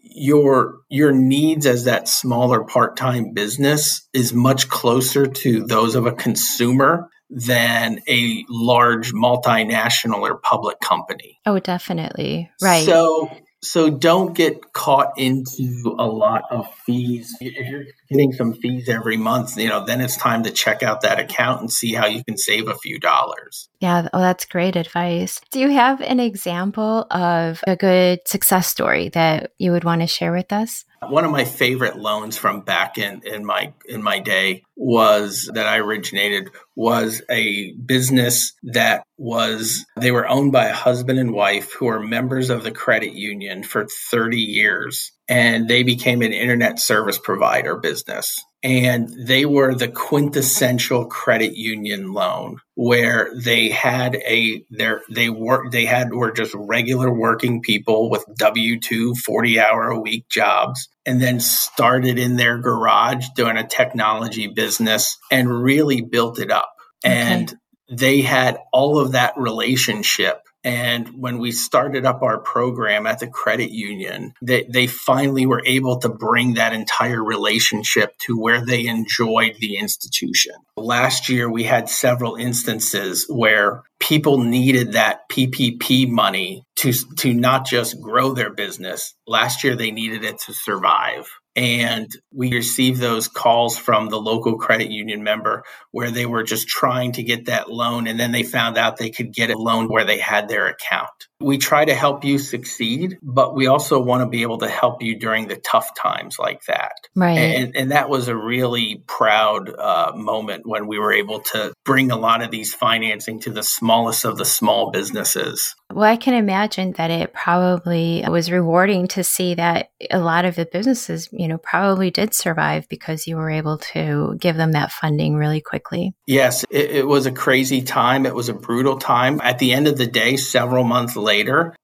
your 0.00 0.78
your 0.88 1.12
needs 1.12 1.66
as 1.66 1.84
that 1.84 2.08
smaller 2.08 2.64
part-time 2.64 3.32
business 3.34 4.08
is 4.12 4.32
much 4.32 4.68
closer 4.68 5.26
to 5.26 5.64
those 5.64 5.94
of 5.94 6.06
a 6.06 6.12
consumer 6.12 7.08
than 7.30 8.00
a 8.08 8.44
large 8.48 9.12
multinational 9.12 10.20
or 10.20 10.38
public 10.38 10.80
company. 10.80 11.40
Oh, 11.44 11.58
definitely. 11.58 12.50
Right. 12.60 12.86
So 12.86 13.30
so 13.60 13.90
don't 13.90 14.36
get 14.36 14.72
caught 14.72 15.18
into 15.18 15.96
a 15.98 16.06
lot 16.06 16.44
of 16.50 16.72
fees. 16.86 17.36
If 17.40 17.68
you're 17.68 17.84
getting 18.08 18.32
some 18.32 18.54
fees 18.54 18.88
every 18.88 19.16
month, 19.16 19.56
you 19.56 19.68
know, 19.68 19.84
then 19.84 20.00
it's 20.00 20.16
time 20.16 20.44
to 20.44 20.52
check 20.52 20.82
out 20.84 21.00
that 21.00 21.18
account 21.18 21.60
and 21.60 21.72
see 21.72 21.92
how 21.92 22.06
you 22.06 22.22
can 22.22 22.36
save 22.36 22.68
a 22.68 22.76
few 22.76 23.00
dollars. 23.00 23.68
Yeah, 23.80 24.08
oh 24.12 24.20
that's 24.20 24.44
great 24.44 24.76
advice. 24.76 25.40
Do 25.50 25.58
you 25.58 25.70
have 25.70 26.00
an 26.00 26.20
example 26.20 27.06
of 27.10 27.62
a 27.66 27.74
good 27.74 28.20
success 28.26 28.68
story 28.68 29.08
that 29.10 29.52
you 29.58 29.72
would 29.72 29.84
want 29.84 30.02
to 30.02 30.06
share 30.06 30.32
with 30.32 30.52
us? 30.52 30.84
One 31.06 31.24
of 31.24 31.30
my 31.30 31.44
favorite 31.44 31.96
loans 31.96 32.36
from 32.36 32.60
back 32.60 32.98
in, 32.98 33.22
in 33.24 33.44
my 33.44 33.72
in 33.86 34.02
my 34.02 34.18
day 34.18 34.64
was 34.76 35.50
that 35.54 35.66
I 35.66 35.78
originated 35.78 36.50
was 36.76 37.22
a 37.30 37.72
business 37.72 38.52
that 38.64 39.04
was 39.16 39.84
they 39.96 40.10
were 40.10 40.28
owned 40.28 40.52
by 40.52 40.66
a 40.66 40.74
husband 40.74 41.18
and 41.18 41.32
wife 41.32 41.72
who 41.72 41.88
are 41.88 42.00
members 42.00 42.50
of 42.50 42.62
the 42.62 42.72
credit 42.72 43.12
union 43.12 43.62
for 43.62 43.86
30 44.10 44.38
years. 44.38 45.12
And 45.28 45.68
they 45.68 45.82
became 45.82 46.22
an 46.22 46.32
internet 46.32 46.78
service 46.78 47.18
provider 47.18 47.76
business 47.76 48.38
and 48.62 49.08
they 49.26 49.44
were 49.44 49.74
the 49.74 49.88
quintessential 49.88 51.06
credit 51.06 51.56
union 51.56 52.12
loan 52.12 52.58
where 52.74 53.30
they 53.36 53.68
had 53.68 54.16
a 54.16 54.64
their 54.70 55.02
they 55.08 55.30
work 55.30 55.70
they 55.70 55.84
had 55.84 56.12
were 56.12 56.32
just 56.32 56.54
regular 56.54 57.12
working 57.12 57.62
people 57.62 58.10
with 58.10 58.24
w2 58.40 59.16
40 59.16 59.60
hour 59.60 59.90
a 59.90 60.00
week 60.00 60.28
jobs 60.28 60.88
and 61.06 61.20
then 61.20 61.38
started 61.38 62.18
in 62.18 62.36
their 62.36 62.58
garage 62.58 63.26
doing 63.36 63.56
a 63.56 63.66
technology 63.66 64.48
business 64.48 65.16
and 65.30 65.62
really 65.62 66.00
built 66.00 66.40
it 66.40 66.50
up 66.50 66.72
okay. 67.06 67.14
and 67.14 67.54
they 67.90 68.20
had 68.20 68.58
all 68.72 68.98
of 68.98 69.12
that 69.12 69.34
relationship 69.36 70.42
and 70.64 71.08
when 71.16 71.38
we 71.38 71.52
started 71.52 72.04
up 72.04 72.22
our 72.22 72.38
program 72.38 73.06
at 73.06 73.20
the 73.20 73.28
credit 73.28 73.70
union, 73.70 74.32
they, 74.42 74.66
they 74.70 74.86
finally 74.86 75.46
were 75.46 75.62
able 75.64 75.98
to 75.98 76.08
bring 76.08 76.54
that 76.54 76.72
entire 76.72 77.22
relationship 77.22 78.16
to 78.26 78.38
where 78.38 78.64
they 78.64 78.86
enjoyed 78.86 79.56
the 79.60 79.76
institution. 79.76 80.52
Last 80.76 81.28
year, 81.28 81.50
we 81.50 81.64
had 81.64 81.88
several 81.88 82.34
instances 82.34 83.26
where 83.28 83.82
people 84.00 84.38
needed 84.38 84.92
that 84.92 85.28
PPP 85.30 86.08
money 86.08 86.64
to, 86.76 86.92
to 87.18 87.32
not 87.34 87.66
just 87.66 88.00
grow 88.00 88.32
their 88.32 88.50
business. 88.52 89.14
Last 89.26 89.62
year, 89.62 89.76
they 89.76 89.90
needed 89.90 90.24
it 90.24 90.38
to 90.46 90.52
survive. 90.52 91.28
And 91.58 92.08
we 92.32 92.52
received 92.52 93.00
those 93.00 93.26
calls 93.26 93.76
from 93.76 94.10
the 94.10 94.20
local 94.20 94.56
credit 94.58 94.92
union 94.92 95.24
member 95.24 95.64
where 95.90 96.12
they 96.12 96.24
were 96.24 96.44
just 96.44 96.68
trying 96.68 97.10
to 97.12 97.24
get 97.24 97.46
that 97.46 97.68
loan. 97.68 98.06
And 98.06 98.18
then 98.18 98.30
they 98.30 98.44
found 98.44 98.78
out 98.78 98.96
they 98.96 99.10
could 99.10 99.34
get 99.34 99.50
a 99.50 99.58
loan 99.58 99.88
where 99.88 100.04
they 100.04 100.18
had 100.18 100.48
their 100.48 100.68
account. 100.68 101.27
We 101.40 101.58
try 101.58 101.84
to 101.84 101.94
help 101.94 102.24
you 102.24 102.38
succeed, 102.38 103.18
but 103.22 103.54
we 103.54 103.68
also 103.68 104.00
want 104.00 104.22
to 104.22 104.26
be 104.28 104.42
able 104.42 104.58
to 104.58 104.68
help 104.68 105.02
you 105.02 105.18
during 105.18 105.46
the 105.46 105.56
tough 105.56 105.94
times 105.94 106.36
like 106.38 106.64
that. 106.64 106.92
Right. 107.14 107.38
And, 107.38 107.76
and 107.76 107.90
that 107.92 108.08
was 108.08 108.28
a 108.28 108.36
really 108.36 109.02
proud 109.06 109.70
uh, 109.70 110.12
moment 110.16 110.66
when 110.66 110.86
we 110.88 110.98
were 110.98 111.12
able 111.12 111.40
to 111.52 111.72
bring 111.84 112.10
a 112.10 112.16
lot 112.16 112.42
of 112.42 112.50
these 112.50 112.74
financing 112.74 113.40
to 113.40 113.50
the 113.50 113.62
smallest 113.62 114.24
of 114.24 114.36
the 114.36 114.44
small 114.44 114.90
businesses. 114.90 115.76
Well, 115.90 116.04
I 116.04 116.16
can 116.16 116.34
imagine 116.34 116.92
that 116.92 117.10
it 117.10 117.32
probably 117.32 118.22
was 118.28 118.50
rewarding 118.50 119.08
to 119.08 119.24
see 119.24 119.54
that 119.54 119.90
a 120.10 120.18
lot 120.18 120.44
of 120.44 120.54
the 120.54 120.66
businesses, 120.66 121.30
you 121.32 121.48
know, 121.48 121.56
probably 121.56 122.10
did 122.10 122.34
survive 122.34 122.86
because 122.90 123.26
you 123.26 123.36
were 123.36 123.50
able 123.50 123.78
to 123.78 124.36
give 124.38 124.56
them 124.56 124.72
that 124.72 124.92
funding 124.92 125.34
really 125.34 125.62
quickly. 125.62 126.12
Yes, 126.26 126.64
it, 126.70 126.90
it 126.90 127.06
was 127.06 127.24
a 127.24 127.32
crazy 127.32 127.80
time. 127.80 128.26
It 128.26 128.34
was 128.34 128.50
a 128.50 128.54
brutal 128.54 128.98
time. 128.98 129.40
At 129.42 129.58
the 129.58 129.72
end 129.72 129.88
of 129.88 129.96
the 129.96 130.06
day, 130.06 130.36
several 130.36 130.84
months 130.84 131.16
later, 131.16 131.27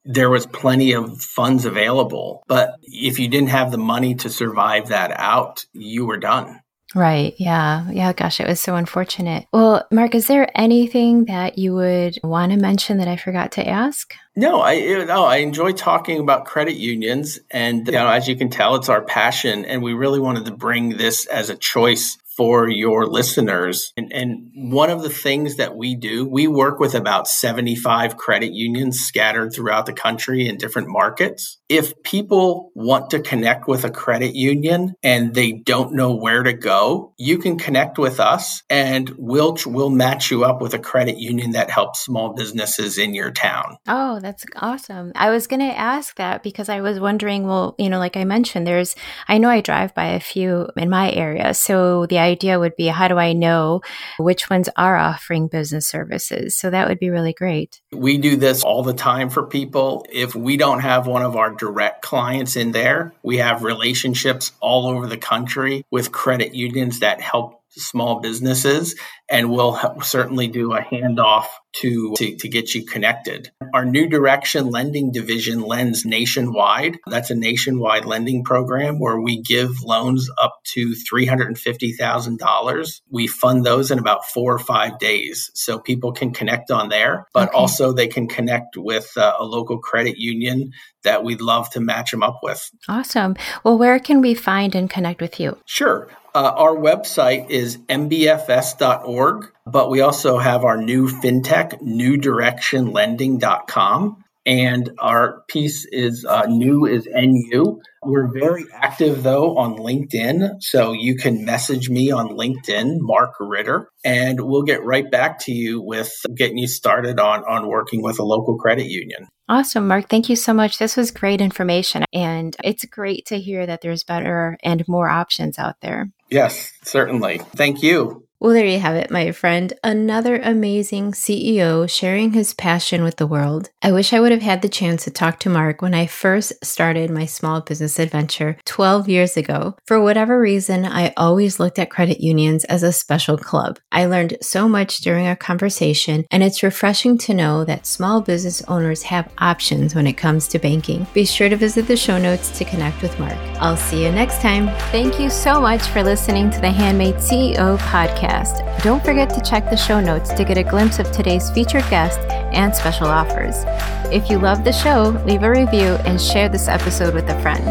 there 0.05 0.31
was 0.31 0.47
plenty 0.47 0.93
of 0.93 1.21
funds 1.21 1.65
available. 1.65 2.43
But 2.47 2.75
if 2.83 3.19
you 3.19 3.29
didn't 3.29 3.51
have 3.51 3.71
the 3.71 3.79
money 3.79 4.15
to 4.17 4.31
survive 4.31 4.89
that 4.89 5.13
out, 5.13 5.65
you 5.73 6.07
were 6.07 6.19
done. 6.19 6.61
Right. 6.95 7.35
Yeah. 7.39 7.91
Yeah. 7.91 8.13
Gosh, 8.13 8.41
it 8.41 8.47
was 8.47 8.61
so 8.61 8.77
unfortunate. 8.77 9.47
Well, 9.53 9.85
Mark, 9.91 10.15
is 10.15 10.29
there 10.29 10.49
anything 10.55 11.25
that 11.25 11.59
you 11.59 11.75
would 11.75 12.19
want 12.23 12.53
to 12.53 12.59
mention 12.59 12.99
that 12.99 13.09
I 13.09 13.17
forgot 13.17 13.53
to 13.53 13.69
ask? 13.69 14.15
No, 14.37 14.63
I 14.63 15.05
no, 15.05 15.25
I 15.25 15.37
enjoy 15.37 15.73
talking 15.73 16.21
about 16.21 16.45
credit 16.45 16.75
unions, 16.75 17.39
and 17.51 17.87
you 17.87 17.93
know, 17.93 18.09
as 18.09 18.29
you 18.29 18.37
can 18.37 18.49
tell, 18.49 18.75
it's 18.75 18.89
our 18.89 19.03
passion, 19.03 19.65
and 19.65 19.83
we 19.83 19.93
really 19.93 20.19
wanted 20.21 20.45
to 20.47 20.53
bring 20.53 20.91
this 20.91 21.27
as 21.27 21.51
a 21.51 21.57
choice 21.57 22.17
for 22.37 22.69
your 22.69 23.07
listeners. 23.07 23.93
And, 23.97 24.13
and, 24.13 24.51
one 24.57 24.89
of 24.89 25.03
the 25.03 25.11
things 25.11 25.57
that 25.57 25.77
we 25.77 25.95
do, 25.95 26.27
we 26.27 26.47
work 26.47 26.79
with 26.81 26.95
about 26.95 27.29
75 27.29 28.17
credit 28.17 28.53
unions 28.53 29.01
scattered 29.01 29.53
throughout 29.53 29.85
the 29.85 29.93
country 29.93 30.49
in 30.49 30.57
different 30.57 30.89
markets. 30.89 31.59
If 31.69 32.03
people 32.03 32.71
want 32.75 33.11
to 33.11 33.21
connect 33.21 33.69
with 33.69 33.85
a 33.85 33.91
credit 33.91 34.35
union 34.35 34.95
and 35.03 35.35
they 35.35 35.53
don't 35.53 35.95
know 35.95 36.15
where 36.15 36.43
to 36.43 36.53
go, 36.53 37.13
you 37.19 37.39
can 37.39 37.59
connect 37.59 37.99
with 37.99 38.21
us 38.21 38.63
and 38.71 39.11
we'll, 39.19 39.57
we'll 39.67 39.91
match 39.91 40.31
you 40.31 40.45
up 40.45 40.63
with 40.63 40.73
a 40.73 40.79
credit 40.79 41.19
union 41.19 41.53
that 41.53 41.71
helps 41.71 42.01
small 42.01 42.35
businesses 42.35 42.97
in 42.97 43.13
your 43.13 43.31
town. 43.31 43.77
Oh, 43.87 44.19
that's 44.21 44.45
awesome. 44.57 45.13
I 45.15 45.31
was 45.31 45.47
going 45.47 45.61
to 45.61 45.79
ask 45.79 46.17
that 46.17 46.43
because 46.43 46.69
I 46.69 46.81
was 46.81 46.99
wondering, 46.99 47.47
well, 47.47 47.75
you 47.79 47.91
know, 47.91 47.99
like 47.99 48.17
I 48.17 48.25
mentioned, 48.25 48.67
there's, 48.67 48.97
I 49.29 49.39
know 49.39 49.49
I 49.49 49.61
drive 49.61 49.95
by 49.95 50.07
a 50.07 50.21
few 50.21 50.69
in 50.77 50.89
my 50.89 51.13
area. 51.13 51.55
So 51.55 52.07
the 52.07 52.19
idea 52.25 52.59
would 52.59 52.77
be 52.77 52.89
how 52.89 53.09
do 53.09 53.19
I 53.19 53.33
know 53.33 53.81
which 54.19 54.51
ones 54.51 54.69
are 54.77 54.97
offering 54.97 55.49
business 55.49 55.87
services? 55.87 56.57
So 56.57 56.71
that 56.71 56.89
would 56.89 56.99
be 56.99 57.11
really 57.11 57.33
great. 57.33 57.81
We 57.93 58.19
do 58.19 58.37
this 58.37 58.65
all 58.65 58.83
the 58.83 58.95
time 58.95 59.31
for 59.31 59.47
people. 59.47 60.07
If 60.11 60.35
we 60.35 60.57
don't 60.57 60.81
have 60.81 61.07
one 61.07 61.23
of 61.23 61.37
our 61.37 61.51
direct 61.51 62.03
clients 62.03 62.57
in 62.57 62.73
there, 62.73 63.13
we 63.23 63.39
have 63.39 63.63
relationships 63.63 64.53
all 64.61 64.87
over 64.87 65.07
the 65.07 65.17
country 65.17 65.85
with 65.91 66.13
credit 66.13 66.55
unions 66.55 67.01
that 67.01 67.21
help 67.21 67.61
small 67.77 68.21
businesses, 68.21 68.95
and 69.31 69.51
we'll 69.51 69.79
certainly 70.03 70.49
do 70.49 70.73
a 70.75 70.81
handoff 70.81 71.47
to, 71.77 72.15
to, 72.17 72.37
to 72.37 72.49
get 72.49 72.75
you 72.75 72.85
connected. 72.85 73.51
Our 73.73 73.85
New 73.85 74.09
Direction 74.09 74.71
Lending 74.71 75.11
Division 75.13 75.61
lends 75.61 76.05
nationwide. 76.05 76.99
That's 77.07 77.31
a 77.31 77.35
nationwide 77.35 78.05
lending 78.05 78.45
program 78.45 79.01
where 79.01 79.21
we 79.21 79.43
give 79.43 79.83
loans 79.83 80.31
up 80.41 80.61
to 80.75 80.95
$350,000. 81.13 83.01
We 83.11 83.27
fund 83.27 83.67
those 83.67 83.91
in 83.91 83.99
about 83.99 84.25
four 84.27 84.55
or 84.55 84.59
five 84.59 84.99
days. 84.99 85.51
So 85.55 85.79
people 85.79 86.13
can 86.13 86.33
connect 86.33 86.71
on 86.71 86.91
there, 86.91 87.27
but 87.33 87.49
okay. 87.49 87.59
also 87.59 87.93
they 87.93 88.07
can 88.09 88.29
connect 88.29 88.77
with 88.77 89.11
uh, 89.17 89.35
a 89.39 89.45
local 89.45 89.79
credit 89.79 90.17
union 90.19 90.73
that 91.03 91.25
we'd 91.25 91.41
love 91.41 91.71
to 91.71 91.81
match 91.81 92.11
them 92.11 92.23
up 92.23 92.39
with. 92.43 92.71
Awesome. 92.89 93.37
Well, 93.63 93.79
where 93.79 93.99
can 93.99 94.21
we 94.21 94.35
find 94.35 94.75
and 94.75 94.89
connect 94.89 95.21
with 95.21 95.41
you? 95.41 95.59
Sure. 95.67 96.09
Uh, 96.35 96.53
our 96.57 96.75
website 96.75 97.49
is 97.49 97.79
mbfs.org, 97.89 99.53
but 99.67 99.89
we 99.89 100.01
also 100.01 100.39
have 100.39 100.65
our 100.65 100.77
new 100.77 101.09
fintech, 101.09 101.81
newdirectionlending.com. 101.81 104.25
And 104.47 104.91
our 104.99 105.43
piece 105.49 105.87
is 105.91 106.27
uh, 106.29 106.45
new 106.47 106.85
is 106.85 107.09
NU. 107.11 107.81
We're 108.03 108.31
very 108.31 108.67
active 108.75 109.23
though 109.23 109.57
on 109.57 109.77
LinkedIn. 109.77 110.61
So 110.61 110.93
you 110.93 111.17
can 111.17 111.47
message 111.47 111.89
me 111.89 112.11
on 112.11 112.29
LinkedIn, 112.29 112.97
Mark 112.99 113.31
Ritter, 113.41 113.89
and 114.05 114.43
we'll 114.43 114.65
get 114.65 114.85
right 114.85 115.11
back 115.11 115.39
to 115.45 115.53
you 115.53 115.81
with 115.81 116.13
getting 116.37 116.59
you 116.59 116.67
started 116.67 117.19
on, 117.19 117.43
on 117.45 117.69
working 117.69 118.03
with 118.03 118.19
a 118.19 118.25
local 118.25 118.59
credit 118.59 118.85
union. 118.87 119.29
Awesome, 119.49 119.89
Mark. 119.89 120.09
Thank 120.09 120.31
you 120.31 120.37
so 120.37 120.55
much. 120.55 120.79
This 120.79 120.97
was 120.97 121.11
great 121.11 121.41
information. 121.41 122.05
And 122.13 122.57
it's 122.65 122.85
great 122.87 123.27
to 123.27 123.39
hear 123.39 123.67
that 123.67 123.83
there's 123.83 124.03
better 124.03 124.57
and 124.63 124.87
more 124.89 125.09
options 125.09 125.59
out 125.59 125.81
there. 125.81 126.11
Yes, 126.31 126.73
certainly. 126.83 127.39
Thank 127.39 127.83
you. 127.83 128.27
Well, 128.45 128.53
there 128.53 128.67
you 128.67 128.79
have 128.79 128.95
it, 128.95 129.11
my 129.11 129.33
friend. 129.33 129.73
Another 129.83 130.37
amazing 130.37 131.13
CEO 131.13 131.89
sharing 131.89 132.35
his 132.35 132.53
passion 132.53 133.03
with 133.03 133.17
the 133.17 133.27
world. 133.27 133.71
I 133.81 133.91
wish 133.91 134.13
I 134.13 134.21
would 134.21 134.33
have 134.33 134.43
had 134.43 134.61
the 134.61 134.69
chance 134.69 135.05
to 135.05 135.11
talk 135.11 135.41
to 135.41 135.49
Mark 135.49 135.81
when 135.81 135.95
I 135.95 136.05
first 136.05 136.53
started 136.63 137.09
my 137.09 137.25
small 137.25 137.63
business 137.63 137.99
adventure 137.99 138.59
12 138.67 139.09
years 139.09 139.39
ago. 139.39 139.77
For 139.87 139.99
whatever 139.99 140.39
reason, 140.39 140.85
I 140.85 141.15
always 141.17 141.59
looked 141.59 141.79
at 141.79 141.89
credit 141.89 142.21
unions 142.21 142.65
as 142.65 142.83
a 142.83 142.93
special 142.93 143.39
club. 143.39 143.79
I 143.91 144.05
learned 144.05 144.37
so 144.43 144.69
much 144.69 144.99
during 144.99 145.27
our 145.27 145.37
conversation, 145.37 146.27
and 146.31 146.43
it's 146.43 146.63
refreshing 146.63 147.17
to 147.21 147.33
know 147.33 147.65
that 147.65 147.87
small 147.87 148.21
business 148.21 148.61
owners 148.69 149.05
have 149.05 149.33
options 149.39 149.95
when 149.95 150.07
it 150.07 150.19
comes 150.19 150.49
to 150.49 150.59
banking. 150.59 151.07
Be 151.15 151.25
sure 151.25 151.49
to 151.49 151.57
visit 151.57 151.87
the 151.87 151.97
show 151.97 152.19
notes 152.19 152.51
to 152.59 152.67
connect 152.67 153.01
with 153.01 153.19
Mark. 153.19 153.39
I'll 153.59 153.79
see 153.79 154.05
you 154.05 154.13
next 154.13 154.43
time. 154.43 154.69
Thank 154.93 155.19
you 155.19 155.31
so 155.31 155.63
much 155.63 155.81
for 155.81 156.03
listening 156.03 156.51
to 156.51 156.61
the 156.61 156.71
Handmade 156.71 157.15
CEO 157.15 157.79
podcast 157.79 158.34
podcast. 158.35 158.83
Don't 158.83 159.05
forget 159.05 159.31
to 159.31 159.41
check 159.41 159.69
the 159.71 159.77
show 159.77 160.01
notes 160.01 160.33
to 160.35 160.45
get 160.45 160.59
a 160.59 160.63
glimpse 160.63 160.99
of 160.99 161.11
today's 161.13 161.51
featured 161.51 161.85
guest 161.91 162.19
and 162.53 162.75
special 162.75 163.07
offers. 163.07 163.65
If 164.13 164.31
you 164.31 164.39
love 164.39 164.65
the 164.65 164.73
show, 164.73 165.21
leave 165.27 165.43
a 165.43 165.51
review 165.51 165.97
and 166.05 166.21
share 166.21 166.49
this 166.49 166.69
episode 166.69 167.15
with 167.15 167.29
a 167.29 167.41
friend. 167.41 167.65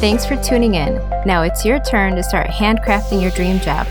Thanks 0.00 0.26
for 0.26 0.36
tuning 0.36 0.74
in. 0.74 0.96
Now 1.24 1.42
it's 1.42 1.64
your 1.64 1.80
turn 1.80 2.16
to 2.16 2.22
start 2.22 2.48
handcrafting 2.48 3.22
your 3.22 3.30
dream 3.30 3.60
job. 3.60 3.86